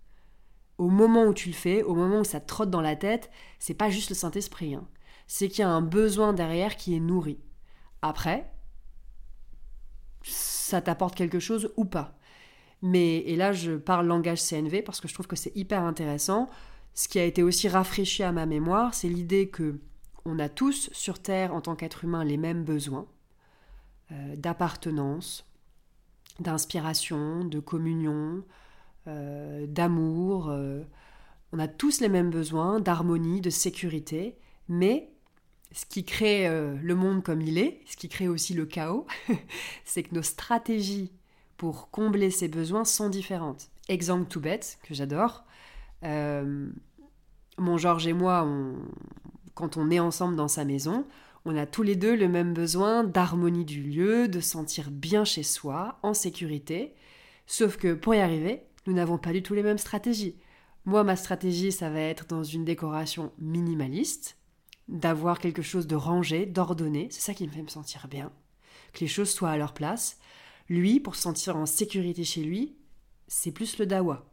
Au 0.79 0.89
moment 0.89 1.25
où 1.25 1.35
tu 1.35 1.49
le 1.49 1.55
fais, 1.55 1.83
au 1.83 1.95
moment 1.95 2.21
où 2.21 2.25
ça 2.25 2.41
te 2.41 2.47
trotte 2.47 2.71
dans 2.71 2.81
la 2.81 2.97
tête, 2.97 3.31
c'est 3.59 3.75
pas 3.75 3.91
juste 3.91 4.09
le 4.09 4.17
Saint-Esprit. 4.17 4.75
Hein. 4.75 4.87
C'est 5.27 5.49
qu'il 5.49 5.61
y 5.61 5.63
a 5.63 5.71
un 5.71 5.83
besoin 5.83 6.33
derrière 6.33 6.77
qui 6.77 6.97
est 6.97 7.01
nourri. 7.01 7.39
Après, 8.03 8.51
ça 10.23 10.81
t'apporte 10.81 11.15
quelque 11.15 11.39
chose 11.39 11.73
ou 11.77 11.85
pas. 11.85 12.19
Mais, 12.83 13.19
et 13.19 13.37
là 13.37 13.53
je 13.53 13.73
parle 13.73 14.07
langage 14.07 14.43
CNV 14.43 14.83
parce 14.83 15.01
que 15.01 15.09
je 15.09 15.15
trouve 15.15 15.27
que 15.27 15.37
c'est 15.37 15.57
hyper 15.57 15.83
intéressant 15.83 16.51
ce 16.95 17.09
qui 17.09 17.19
a 17.19 17.25
été 17.25 17.43
aussi 17.43 17.69
rafraîchi 17.69 18.23
à 18.23 18.33
ma 18.33 18.47
mémoire, 18.47 18.95
c'est 18.95 19.09
l'idée 19.09 19.49
que 19.49 19.81
on 20.25 20.39
a 20.39 20.49
tous 20.49 20.91
sur 20.93 21.21
Terre, 21.21 21.55
en 21.55 21.61
tant 21.61 21.77
qu'être 21.77 22.05
humain, 22.05 22.25
les 22.25 22.37
mêmes 22.37 22.65
besoins 22.65 23.07
euh, 24.13 24.37
d'appartenance, 24.37 25.47
d'inspiration, 26.41 27.45
de 27.45 27.61
communion, 27.61 28.45
euh, 29.07 29.67
d'amour. 29.67 30.49
Euh, 30.49 30.83
on 31.53 31.59
a 31.59 31.69
tous 31.69 32.01
les 32.01 32.09
mêmes 32.09 32.31
besoins 32.31 32.81
d'harmonie, 32.81 33.41
de 33.41 33.51
sécurité, 33.51 34.37
mais 34.69 35.11
ce 35.73 35.87
qui 35.87 36.05
crée 36.05 36.49
le 36.49 36.95
monde 36.95 37.25
comme 37.25 37.41
il 37.41 37.59
est, 37.59 37.81
ce 37.87 37.97
qui 37.97 38.09
crée 38.09 38.29
aussi 38.29 38.55
le 38.55 38.65
chaos, 38.65 39.07
c'est 39.85 40.05
que 40.05 40.15
nos 40.15 40.23
stratégies 40.23 41.13
pour 41.57 41.91
combler 41.91 42.31
ces 42.31 42.47
besoins 42.49 42.85
sont 42.85 43.09
différentes. 43.09 43.71
Exemple 43.89 44.29
tout 44.29 44.41
bête, 44.41 44.79
que 44.85 44.95
j'adore. 44.95 45.45
mon 46.03 47.77
Georges 47.77 48.07
et 48.07 48.13
moi, 48.13 48.49
quand 49.55 49.77
on 49.77 49.91
est 49.91 50.01
ensemble 50.01 50.37
dans 50.37 50.49
sa 50.49 50.65
maison, 50.65 51.07
on 51.45 51.57
a 51.57 51.67
tous 51.67 51.83
les 51.83 51.97
deux 51.97 52.17
le 52.17 52.29
même 52.29 52.55
besoin 52.55 53.05
d'harmonie 53.05 53.65
du 53.65 53.83
lieu, 53.83 54.29
de 54.29 54.41
sentir 54.41 54.91
bien 54.91 55.25
chez 55.25 55.43
soi, 55.43 55.99
en 56.03 56.15
sécurité. 56.15 56.95
Sauf 57.47 57.77
que 57.77 57.93
pour 57.93 58.15
y 58.15 58.21
arriver, 58.21 58.63
nous 58.87 58.95
n'avons 58.95 59.19
pas 59.19 59.33
du 59.33 59.43
tout 59.43 59.55
les 59.55 59.63
mêmes 59.63 59.79
stratégies. 59.79 60.37
Moi, 60.87 61.05
ma 61.05 61.17
stratégie, 61.17 61.73
ça 61.73 61.91
va 61.91 62.01
être 62.01 62.27
dans 62.27 62.45
une 62.45 62.65
décoration 62.65 63.33
minimaliste, 63.39 64.37
d'avoir 64.89 65.39
quelque 65.39 65.63
chose 65.63 65.87
de 65.87 65.97
rangé, 65.97 66.47
d'ordonné. 66.47 67.09
C'est 67.11 67.23
ça 67.23 67.35
qui 67.35 67.47
me 67.47 67.53
fait 67.53 67.63
me 67.63 67.69
sentir 67.69 68.07
bien. 68.09 68.33
Que 68.93 69.01
les 69.01 69.07
choses 69.07 69.31
soient 69.31 69.51
à 69.51 69.57
leur 69.57 69.73
place. 69.73 70.19
Lui, 70.69 71.01
pour 71.01 71.15
se 71.15 71.23
sentir 71.23 71.57
en 71.57 71.67
sécurité 71.67 72.25
chez 72.25 72.43
lui, 72.43 72.77
c'est 73.29 73.53
plus 73.53 73.79
le 73.79 73.87
dawa. 73.87 74.27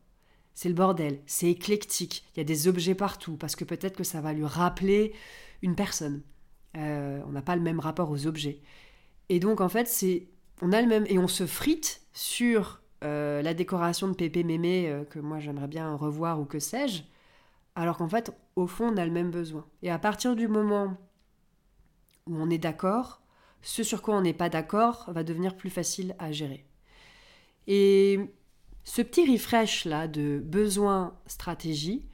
C'est 0.53 0.69
le 0.69 0.75
bordel, 0.75 1.21
c'est 1.25 1.49
éclectique, 1.49 2.25
il 2.35 2.39
y 2.39 2.41
a 2.41 2.43
des 2.43 2.67
objets 2.67 2.95
partout, 2.95 3.37
parce 3.37 3.55
que 3.55 3.63
peut-être 3.63 3.95
que 3.95 4.03
ça 4.03 4.21
va 4.21 4.33
lui 4.33 4.45
rappeler 4.45 5.13
une 5.61 5.75
personne. 5.75 6.21
Euh, 6.77 7.21
on 7.27 7.31
n'a 7.31 7.41
pas 7.41 7.55
le 7.55 7.61
même 7.61 7.79
rapport 7.79 8.09
aux 8.09 8.27
objets. 8.27 8.61
Et 9.29 9.39
donc, 9.39 9.61
en 9.61 9.69
fait, 9.69 9.87
c'est 9.87 10.27
on 10.61 10.71
a 10.71 10.81
le 10.81 10.87
même. 10.87 11.05
Et 11.07 11.17
on 11.17 11.27
se 11.27 11.45
frite 11.45 12.01
sur 12.13 12.81
euh, 13.03 13.41
la 13.41 13.53
décoration 13.53 14.07
de 14.07 14.13
Pépé 14.13 14.43
Mémé 14.43 14.89
euh, 14.89 15.03
que 15.03 15.19
moi 15.19 15.39
j'aimerais 15.39 15.67
bien 15.67 15.95
revoir 15.95 16.39
ou 16.39 16.45
que 16.45 16.59
sais-je, 16.59 17.03
alors 17.75 17.97
qu'en 17.97 18.09
fait, 18.09 18.31
au 18.55 18.67
fond, 18.67 18.91
on 18.93 18.97
a 18.97 19.05
le 19.05 19.11
même 19.11 19.31
besoin. 19.31 19.65
Et 19.81 19.89
à 19.89 19.99
partir 19.99 20.35
du 20.35 20.47
moment 20.47 20.97
où 22.27 22.35
on 22.35 22.49
est 22.49 22.57
d'accord, 22.57 23.21
ce 23.61 23.83
sur 23.83 24.01
quoi 24.01 24.15
on 24.15 24.21
n'est 24.21 24.33
pas 24.33 24.49
d'accord 24.49 25.05
va 25.07 25.23
devenir 25.23 25.55
plus 25.55 25.69
facile 25.69 26.15
à 26.19 26.31
gérer. 26.31 26.65
Et 27.67 28.19
ce 28.83 29.01
petit 29.01 29.31
refresh 29.31 29.85
là 29.85 30.07
de 30.07 30.41
besoin 30.43 31.15
stratégie, 31.27 32.05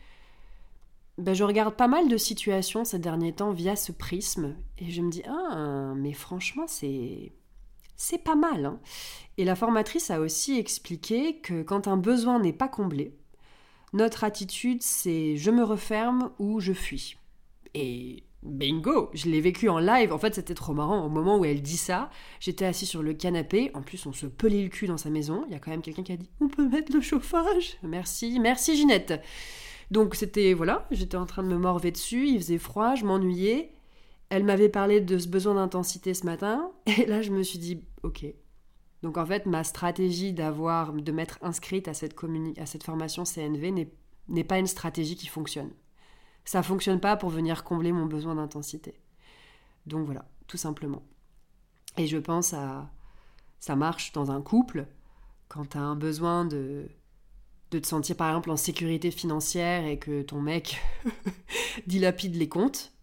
ben, 1.18 1.34
je 1.34 1.44
regarde 1.44 1.76
pas 1.76 1.88
mal 1.88 2.10
de 2.10 2.18
situations 2.18 2.86
ces 2.86 3.00
derniers 3.00 3.34
temps 3.34 3.52
via 3.52 3.76
ce 3.76 3.92
prisme 3.92 4.56
et 4.78 4.92
je 4.92 5.02
me 5.02 5.10
dis 5.10 5.24
ah 5.28 5.94
mais 5.96 6.14
franchement 6.14 6.66
c'est 6.68 7.32
c'est 7.96 8.20
pas 8.20 8.36
mal. 8.36 8.66
Hein. 8.66 8.80
Et 9.38 9.46
la 9.46 9.56
formatrice 9.56 10.12
a 10.12 10.20
aussi 10.20 10.60
expliqué 10.60 11.40
que 11.40 11.64
quand 11.64 11.88
un 11.88 11.98
besoin 11.98 12.40
n'est 12.40 12.54
pas 12.54 12.68
comblé, 12.68 13.18
notre 13.94 14.24
attitude 14.24 14.84
c'est 14.84 15.38
je 15.38 15.50
me 15.50 15.64
referme 15.64 16.32
ou 16.38 16.60
je 16.60 16.74
fuis. 16.74 17.18
Et 17.74 18.24
bingo, 18.48 19.10
je 19.14 19.30
l'ai 19.30 19.42
vécu 19.42 19.70
en 19.70 19.80
live. 19.80 20.12
En 20.14 20.18
fait, 20.18 20.36
c'était 20.36 20.54
trop 20.54 20.74
marrant. 20.74 21.06
Au 21.06 21.10
moment 21.10 21.38
où 21.38 21.46
elle 21.46 21.62
dit 21.62 21.78
ça, 21.78 22.10
j'étais 22.40 22.66
assis 22.66 22.86
sur 22.86 23.04
le 23.04 23.14
canapé. 23.14 23.72
En 23.74 23.82
plus, 23.82 24.06
on 24.06 24.14
se 24.14 24.26
pelait 24.26 24.64
le 24.64 24.70
cul 24.70 24.88
dans 24.88 24.98
sa 24.98 25.10
maison. 25.10 25.44
Il 25.48 25.54
y 25.54 25.56
a 25.56 25.60
quand 25.60 25.72
même 25.72 25.82
quelqu'un 25.82 26.04
qui 26.04 26.12
a 26.14 26.18
dit 26.18 26.30
On 26.42 26.48
peut 26.48 26.68
mettre 26.68 26.94
le 26.94 27.02
chauffage 27.02 27.78
Merci, 27.84 28.40
merci 28.40 28.76
Ginette. 28.76 29.22
Donc 29.92 30.16
c'était, 30.16 30.54
voilà, 30.54 30.88
j'étais 30.92 31.18
en 31.18 31.26
train 31.26 31.44
de 31.44 31.48
me 31.48 31.58
morver 31.58 31.92
dessus, 31.92 32.28
il 32.28 32.40
faisait 32.40 32.58
froid, 32.58 32.96
je 32.96 33.06
m'ennuyais. 33.06 33.72
Elle 34.30 34.44
m'avait 34.44 34.70
parlé 34.70 35.00
de 35.00 35.18
ce 35.18 35.28
besoin 35.28 35.56
d'intensité 35.56 36.14
ce 36.14 36.26
matin, 36.26 36.72
et 36.86 37.06
là 37.06 37.22
je 37.22 37.32
me 37.32 37.44
suis 37.44 37.60
dit, 37.60 37.84
ok. 38.04 38.26
Donc 39.04 39.18
en 39.18 39.26
fait, 39.26 39.46
ma 39.46 39.64
stratégie 39.64 40.34
d'avoir, 40.34 40.92
de 40.92 41.12
m'être 41.12 41.38
inscrite 41.42 41.88
à 41.88 41.94
cette, 41.94 42.16
à 42.58 42.66
cette 42.66 42.84
formation 42.84 43.24
CNV 43.24 43.88
n'est 44.28 44.44
pas 44.44 44.60
une 44.60 44.68
stratégie 44.68 45.16
qui 45.16 45.28
fonctionne. 45.28 45.70
Ça 46.48 46.64
fonctionne 46.64 47.02
pas 47.02 47.18
pour 47.18 47.30
venir 47.30 47.66
combler 47.66 47.92
mon 47.92 48.06
besoin 48.06 48.36
d'intensité. 48.36 48.94
Donc 49.86 50.06
voilà, 50.06 50.24
tout 50.48 50.56
simplement. 50.56 51.04
Et 51.98 52.08
je 52.08 52.18
pense 52.18 52.54
à. 52.54 52.90
Ça 53.60 53.76
marche 53.76 54.14
dans 54.14 54.32
un 54.32 54.42
couple, 54.42 54.88
quand 55.50 55.72
tu 55.72 55.78
as 55.78 55.82
un 55.82 55.98
besoin 55.98 56.46
de 56.46 56.88
de 57.72 57.80
te 57.80 57.88
sentir 57.88 58.16
par 58.16 58.30
exemple 58.30 58.50
en 58.50 58.56
sécurité 58.56 59.12
financière 59.12 59.86
et 59.86 60.00
que 60.00 60.22
ton 60.22 60.40
mec 60.40 60.82
dilapide 61.88 62.36
les 62.36 62.48
comptes. 62.48 62.94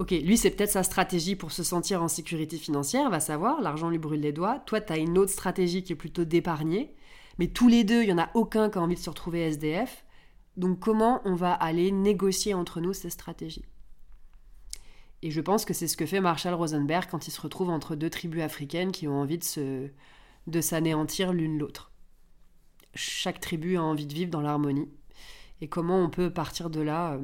Ok, 0.00 0.10
lui 0.10 0.36
c'est 0.36 0.50
peut-être 0.50 0.72
sa 0.72 0.82
stratégie 0.82 1.36
pour 1.36 1.52
se 1.52 1.62
sentir 1.62 2.02
en 2.02 2.08
sécurité 2.08 2.56
financière, 2.56 3.10
va 3.10 3.20
savoir, 3.20 3.60
l'argent 3.60 3.90
lui 3.90 3.98
brûle 3.98 4.22
les 4.22 4.32
doigts. 4.32 4.58
Toi 4.66 4.80
tu 4.80 4.92
as 4.92 4.98
une 4.98 5.18
autre 5.18 5.30
stratégie 5.30 5.84
qui 5.84 5.92
est 5.92 5.96
plutôt 5.96 6.24
d'épargner. 6.24 6.96
Mais 7.38 7.46
tous 7.46 7.68
les 7.68 7.84
deux, 7.84 8.02
il 8.02 8.06
n'y 8.06 8.12
en 8.12 8.18
a 8.18 8.30
aucun 8.34 8.70
qui 8.70 8.78
a 8.78 8.80
envie 8.80 8.96
de 8.96 9.00
se 9.00 9.08
retrouver 9.08 9.42
SDF. 9.42 10.04
Donc 10.58 10.80
comment 10.80 11.22
on 11.24 11.36
va 11.36 11.52
aller 11.52 11.92
négocier 11.92 12.52
entre 12.52 12.80
nous 12.80 12.92
ces 12.92 13.10
stratégies? 13.10 13.64
Et 15.22 15.30
je 15.30 15.40
pense 15.40 15.64
que 15.64 15.72
c'est 15.72 15.86
ce 15.86 15.96
que 15.96 16.04
fait 16.04 16.20
Marshall 16.20 16.54
Rosenberg 16.54 17.06
quand 17.08 17.28
il 17.28 17.30
se 17.30 17.40
retrouve 17.40 17.70
entre 17.70 17.94
deux 17.94 18.10
tribus 18.10 18.42
africaines 18.42 18.90
qui 18.90 19.06
ont 19.06 19.20
envie 19.20 19.38
de 19.38 20.60
s'anéantir 20.60 21.32
l'une 21.32 21.58
l'autre. 21.58 21.92
Chaque 22.94 23.38
tribu 23.38 23.76
a 23.76 23.82
envie 23.82 24.06
de 24.06 24.14
vivre 24.14 24.32
dans 24.32 24.40
l'harmonie. 24.40 24.88
Et 25.60 25.68
comment 25.68 26.02
on 26.02 26.10
peut 26.10 26.32
partir 26.32 26.70
de 26.70 26.80
là 26.80 27.14
euh, 27.14 27.20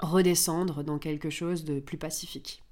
redescendre 0.00 0.82
dans 0.82 0.98
quelque 0.98 1.28
chose 1.28 1.64
de 1.64 1.80
plus 1.80 1.98
pacifique? 1.98 2.62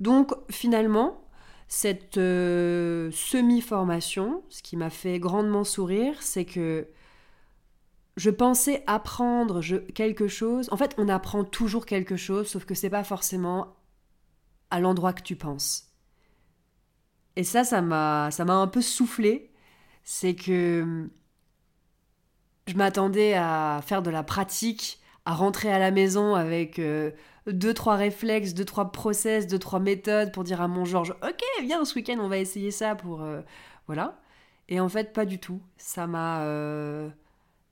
Donc 0.00 0.34
finalement, 0.50 1.24
cette 1.68 2.18
euh, 2.18 3.12
semi-formation, 3.12 4.42
ce 4.48 4.62
qui 4.62 4.76
m'a 4.76 4.90
fait 4.90 5.20
grandement 5.20 5.62
sourire, 5.64 6.20
c'est 6.20 6.44
que 6.44 6.88
je 8.16 8.30
pensais 8.30 8.82
apprendre 8.86 9.60
quelque 9.94 10.28
chose. 10.28 10.68
En 10.72 10.76
fait, 10.76 10.94
on 10.98 11.08
apprend 11.08 11.44
toujours 11.44 11.86
quelque 11.86 12.16
chose, 12.16 12.48
sauf 12.48 12.64
que 12.64 12.74
c'est 12.74 12.90
pas 12.90 13.04
forcément 13.04 13.76
à 14.70 14.80
l'endroit 14.80 15.12
que 15.12 15.22
tu 15.22 15.36
penses. 15.36 15.92
Et 17.36 17.44
ça, 17.44 17.64
ça 17.64 17.82
m'a, 17.82 18.30
un 18.38 18.66
peu 18.66 18.82
soufflé 18.82 19.52
c'est 20.08 20.36
que 20.36 21.08
je 22.68 22.74
m'attendais 22.74 23.34
à 23.34 23.80
faire 23.84 24.02
de 24.02 24.10
la 24.10 24.22
pratique, 24.22 25.00
à 25.24 25.34
rentrer 25.34 25.72
à 25.72 25.80
la 25.80 25.90
maison 25.90 26.36
avec 26.36 26.78
euh, 26.78 27.10
deux, 27.48 27.74
trois 27.74 27.96
réflexes, 27.96 28.54
deux, 28.54 28.64
trois 28.64 28.92
process, 28.92 29.48
deux, 29.48 29.58
trois 29.58 29.80
méthodes 29.80 30.32
pour 30.32 30.44
dire 30.44 30.60
à 30.60 30.68
mon 30.68 30.84
Georges 30.84 31.14
Ok, 31.22 31.42
viens, 31.62 31.84
ce 31.84 31.96
week-end, 31.96 32.18
on 32.20 32.28
va 32.28 32.38
essayer 32.38 32.70
ça 32.70 32.94
pour. 32.94 33.22
Euh, 33.22 33.42
voilà. 33.88 34.20
Et 34.68 34.78
en 34.78 34.88
fait, 34.88 35.12
pas 35.12 35.26
du 35.26 35.38
tout. 35.40 35.60
Ça 35.76 36.06
m'a. 36.06 36.42
Euh, 36.42 37.08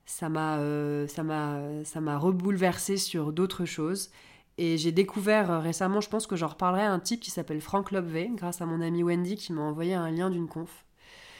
ça 0.05 0.29
m'a 0.29 0.59
ça 1.07 1.23
m'a 1.23 1.59
ça 1.83 2.01
m'a 2.01 2.17
rebouleversé 2.17 2.97
sur 2.97 3.33
d'autres 3.33 3.65
choses 3.65 4.11
et 4.57 4.77
j'ai 4.77 4.91
découvert 4.91 5.61
récemment 5.61 6.01
je 6.01 6.09
pense 6.09 6.27
que 6.27 6.35
j'en 6.35 6.47
reparlerai 6.47 6.83
un 6.83 6.99
type 6.99 7.19
qui 7.19 7.31
s'appelle 7.31 7.61
Frank 7.61 7.91
Lobvé 7.91 8.29
grâce 8.35 8.61
à 8.61 8.65
mon 8.65 8.81
ami 8.81 9.03
Wendy 9.03 9.35
qui 9.35 9.51
m'a 9.51 9.61
envoyé 9.61 9.93
un 9.93 10.11
lien 10.11 10.29
d'une 10.29 10.47
conf 10.47 10.85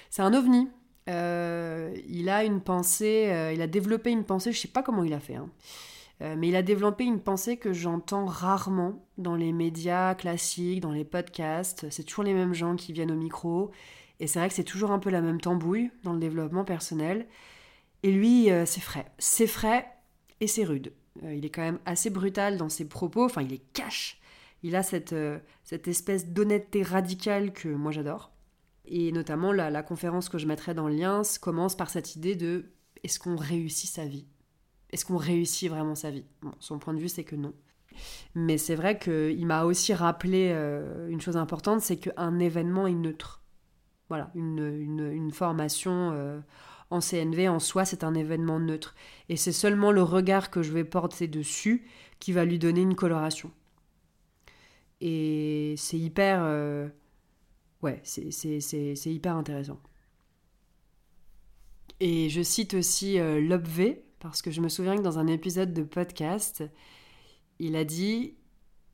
c'est 0.09 0.21
un 0.21 0.33
ovni 0.33 0.69
euh, 1.09 1.95
il 2.07 2.29
a 2.29 2.43
une 2.43 2.61
pensée, 2.61 3.27
euh, 3.29 3.53
il 3.53 3.61
a 3.61 3.67
développé 3.67 4.11
une 4.11 4.23
pensée, 4.23 4.51
je 4.51 4.59
sais 4.59 4.67
pas 4.67 4.81
comment 4.81 5.03
il 5.03 5.13
a 5.13 5.19
fait, 5.19 5.35
hein. 5.35 5.49
euh, 6.21 6.35
mais 6.37 6.47
il 6.47 6.55
a 6.55 6.63
développé 6.63 7.03
une 7.03 7.19
pensée 7.19 7.57
que 7.57 7.73
j'entends 7.73 8.25
rarement 8.25 9.05
dans 9.19 9.35
les 9.35 9.53
médias 9.53 10.15
classiques, 10.15 10.81
dans 10.81 10.91
les 10.91 11.05
podcasts. 11.05 11.89
C'est 11.91 12.03
toujours 12.03 12.23
les 12.23 12.33
mêmes 12.33 12.53
gens 12.53 12.75
qui 12.75 12.91
viennent 12.91 13.11
au 13.11 13.15
micro, 13.15 13.71
et 14.19 14.27
c'est 14.27 14.39
vrai 14.39 14.49
que 14.49 14.55
c'est 14.55 14.63
toujours 14.63 14.91
un 14.91 14.99
peu 14.99 15.11
la 15.11 15.21
même 15.21 15.39
tambouille 15.39 15.91
dans 16.03 16.13
le 16.13 16.19
développement 16.19 16.63
personnel. 16.63 17.27
Et 18.05 18.11
lui, 18.11 18.49
c'est 18.65 18.81
frais, 18.81 19.11
c'est 19.17 19.47
frais 19.47 19.87
et 20.39 20.47
c'est 20.47 20.63
rude. 20.63 20.93
il 21.23 21.43
est 21.43 21.49
quand 21.49 21.63
même 21.63 21.79
assez 21.85 22.11
brutal 22.11 22.55
dans 22.57 22.69
ses 22.69 22.87
propos, 22.87 23.25
enfin 23.25 23.41
il 23.41 23.51
est 23.51 23.63
cash. 23.73 24.21
Il 24.61 24.75
a 24.75 24.83
cette, 24.83 25.15
cette 25.63 25.87
espèce 25.87 26.27
d'honnêteté 26.27 26.83
radicale 26.83 27.51
que 27.51 27.67
moi 27.67 27.91
j'adore. 27.91 28.35
Et 28.87 29.11
notamment, 29.11 29.51
la, 29.51 29.83
conférence 29.83 30.29
que 30.29 30.37
je 30.37 30.47
mettrai 30.47 30.73
dans 30.73 30.87
le 30.87 30.95
lien 30.95 31.21
commence 31.41 31.75
par 31.75 31.89
cette 31.89 32.15
idée 32.15 32.35
de 32.35 32.65
est-ce 33.03 33.19
qu'on 33.19 33.35
réussit 33.35 33.89
sa 33.89 34.05
vie? 34.05 34.27
Est-ce 34.91 35.05
qu'on 35.05 35.17
réussit 35.17 35.69
vraiment 35.69 35.95
sa 35.95 36.11
vie? 36.11 36.25
Son 36.59 36.79
point 36.79 36.93
de 36.93 36.99
vue, 36.99 37.09
c'est 37.09 37.23
que 37.23 37.35
non. 37.35 37.53
Mais 38.35 38.57
c'est 38.57 38.75
vrai 38.75 38.99
qu'il 38.99 39.45
m'a 39.45 39.63
aussi 39.63 39.93
rappelé 39.93 40.51
euh, 40.53 41.07
une 41.07 41.21
chose 41.21 41.37
importante, 41.37 41.81
c'est 41.81 41.97
qu'un 41.97 42.39
événement 42.39 42.87
est 42.87 42.93
neutre. 42.93 43.41
Voilà, 44.09 44.31
une, 44.35 45.31
formation 45.31 46.11
euh, 46.13 46.39
en 46.89 46.99
CNV 46.99 47.49
en 47.49 47.59
soi, 47.59 47.85
c'est 47.85 48.03
un 48.03 48.13
événement 48.13 48.59
neutre. 48.59 48.95
Et 49.29 49.37
c'est 49.37 49.51
seulement 49.51 49.91
le 49.91 50.03
regard 50.03 50.51
que 50.51 50.61
je 50.61 50.71
vais 50.71 50.83
porter 50.83 51.27
dessus 51.27 51.87
qui 52.19 52.31
va 52.31 52.45
lui 52.45 52.59
donner 52.59 52.81
une 52.81 52.95
coloration. 52.95 53.51
Et 55.01 55.75
c'est 55.77 55.97
hyper... 55.97 56.39
Euh, 56.43 56.87
ouais, 57.81 58.01
c'est 58.03 59.13
hyper 59.13 59.35
intéressant. 59.35 59.79
Et 61.99 62.29
je 62.29 62.41
cite 62.41 62.73
aussi 62.73 63.19
euh, 63.19 63.57
Parce 64.19 64.41
que 64.41 64.51
je 64.51 64.61
me 64.61 64.69
souviens 64.69 64.95
que 64.95 65.01
dans 65.01 65.19
un 65.19 65.27
épisode 65.27 65.73
de 65.73 65.83
podcast, 65.83 66.63
il 67.59 67.75
a 67.75 67.83
dit 67.83 68.35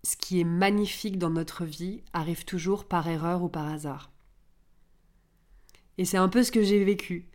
ce 0.03 0.15
qui 0.15 0.39
est 0.39 0.45
magnifique 0.45 1.17
dans 1.17 1.29
notre 1.29 1.65
vie 1.65 2.03
arrive 2.13 2.45
toujours 2.45 2.85
par 2.85 3.07
erreur 3.07 3.43
ou 3.43 3.49
par 3.49 3.67
hasard. 3.67 4.11
Et 5.97 6.05
c'est 6.05 6.17
un 6.17 6.29
peu 6.29 6.43
ce 6.43 6.51
que 6.51 6.63
j'ai 6.63 6.83
vécu. 6.83 7.30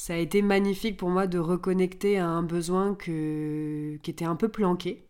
Ça 0.00 0.14
a 0.14 0.16
été 0.16 0.40
magnifique 0.40 0.96
pour 0.96 1.10
moi 1.10 1.26
de 1.26 1.38
reconnecter 1.38 2.18
à 2.18 2.26
un 2.26 2.42
besoin 2.42 2.94
que... 2.94 3.98
qui 4.02 4.10
était 4.10 4.24
un 4.24 4.34
peu 4.34 4.48
planqué. 4.48 5.06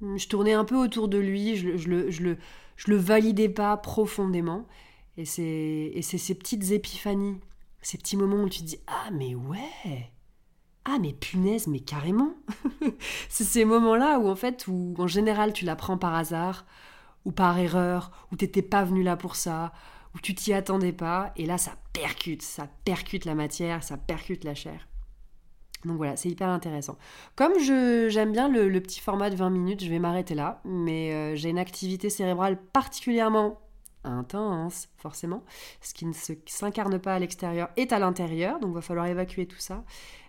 Je 0.00 0.26
tournais 0.26 0.52
un 0.52 0.64
peu 0.64 0.74
autour 0.74 1.06
de 1.06 1.16
lui, 1.16 1.54
je, 1.54 1.76
je, 1.76 1.88
le, 1.88 2.10
je, 2.10 2.24
le, 2.24 2.38
je 2.74 2.90
le 2.90 2.96
validais 2.96 3.48
pas 3.48 3.76
profondément. 3.76 4.66
Et 5.16 5.24
c'est 5.24 6.02
ces 6.02 6.34
petites 6.34 6.72
épiphanies, 6.72 7.38
ces 7.82 7.98
petits 7.98 8.16
moments 8.16 8.42
où 8.42 8.48
tu 8.48 8.62
te 8.62 8.64
dis 8.64 8.80
Ah, 8.88 9.10
mais 9.12 9.36
ouais 9.36 10.10
Ah, 10.84 10.98
mais 11.00 11.12
punaise, 11.12 11.68
mais 11.68 11.78
carrément 11.78 12.34
C'est 13.28 13.44
ces 13.44 13.64
moments-là 13.64 14.18
où, 14.18 14.26
en 14.28 14.34
fait, 14.34 14.66
où 14.66 14.96
en 14.98 15.06
général, 15.06 15.52
tu 15.52 15.64
l'apprends 15.64 15.98
par 15.98 16.16
hasard, 16.16 16.66
ou 17.24 17.30
par 17.30 17.56
erreur, 17.60 18.26
où 18.32 18.36
t'étais 18.36 18.62
pas 18.62 18.82
venu 18.82 19.04
là 19.04 19.16
pour 19.16 19.36
ça, 19.36 19.72
où 20.16 20.20
tu 20.20 20.34
t'y 20.34 20.54
attendais 20.54 20.94
pas, 20.94 21.32
et 21.36 21.44
là, 21.44 21.58
ça 21.58 21.76
percute, 21.92 22.40
ça 22.40 22.68
percute 22.86 23.26
la 23.26 23.34
matière, 23.34 23.82
ça 23.84 23.98
percute 23.98 24.44
la 24.44 24.54
chair. 24.54 24.88
Donc 25.84 25.98
voilà, 25.98 26.16
c'est 26.16 26.30
hyper 26.30 26.48
intéressant. 26.48 26.96
Comme 27.36 27.52
j'aime 27.58 28.32
bien 28.32 28.48
le, 28.48 28.80
petit 28.80 29.00
format 29.00 29.28
de 29.28 29.36
20 29.36 29.50
minutes, 29.50 29.84
je 29.84 29.90
vais 29.90 29.98
m'arrêter 29.98 30.34
là, 30.34 30.62
mais 30.64 31.12
euh, 31.12 31.36
j'ai 31.36 31.50
une 31.50 31.58
activité 31.58 32.08
cérébrale 32.08 32.58
particulièrement 32.72 33.60
intense, 34.04 34.88
forcément. 34.96 35.44
Ce 35.82 35.92
qui 35.92 36.06
ne 36.06 36.14
s'incarne 36.46 36.98
pas 36.98 37.14
à 37.14 37.18
l'extérieur 37.18 37.68
est 37.76 37.92
à 37.92 37.98
l'intérieur, 37.98 38.58
donc 38.58 38.70
il 38.70 38.74
va 38.74 38.80
falloir 38.80 39.06
évacuer 39.06 39.46
tout 39.46 39.58
ça. 39.58 39.84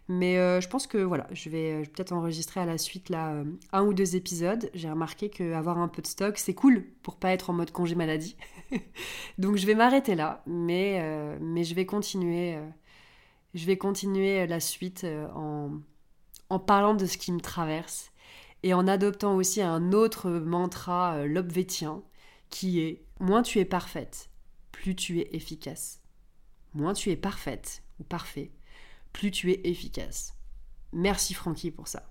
Mais 0.09 0.37
euh, 0.37 0.61
je 0.61 0.69
pense 0.69 0.87
que 0.87 0.97
voilà, 0.97 1.27
je 1.31 1.49
vais, 1.49 1.83
peut-être 1.83 2.13
enregistrer 2.13 2.61
à 2.61 2.65
la 2.65 2.77
suite 2.77 3.09
là 3.09 3.33
euh, 3.33 3.43
un 3.73 3.83
ou 3.83 3.93
deux 3.93 4.15
épisodes. 4.15 4.69
J'ai 4.73 4.89
remarqué 4.89 5.29
qu'avoir 5.29 5.77
un 5.79 5.89
peu 5.89 6.01
de 6.01 6.07
stock, 6.07 6.37
c'est 6.37 6.53
cool 6.53 6.85
pour 7.03 7.17
pas 7.17 7.31
être 7.31 7.49
en 7.49 7.53
mode 7.53 7.71
congé 7.71 7.95
maladie. 7.95 8.37
donc 9.37 9.57
je 9.57 9.65
vais 9.65 9.75
m'arrêter 9.75 10.15
là, 10.15 10.43
mais, 10.45 10.99
euh, 11.01 11.37
mais 11.41 11.65
je 11.65 11.75
vais 11.75 11.85
continuer. 11.85 12.57
je 13.53 13.65
vais 13.65 13.77
continuer 13.77 14.47
la 14.47 14.59
suite 14.61 15.05
en, 15.35 15.71
en 16.49 16.59
parlant 16.59 16.93
de 16.93 17.05
ce 17.05 17.17
qui 17.17 17.31
me 17.33 17.41
traverse 17.41 18.11
et 18.63 18.73
en 18.73 18.87
adoptant 18.87 19.35
aussi 19.35 19.61
un 19.61 19.91
autre 19.91 20.29
mantra 20.29 21.25
lobvétien 21.25 22.01
qui 22.49 22.79
est 22.79 23.03
moins 23.19 23.43
tu 23.43 23.59
es 23.59 23.65
parfaite, 23.65 24.29
plus 24.71 24.95
tu 24.95 25.19
es 25.19 25.35
efficace. 25.35 26.01
Moins 26.73 26.93
tu 26.93 27.11
es 27.11 27.15
parfaite 27.17 27.83
ou 27.99 28.03
parfait, 28.03 28.51
plus 29.13 29.31
tu 29.31 29.51
es 29.51 29.61
efficace. 29.63 30.33
Merci 30.93 31.33
Francky 31.33 31.71
pour 31.71 31.87
ça. 31.87 32.03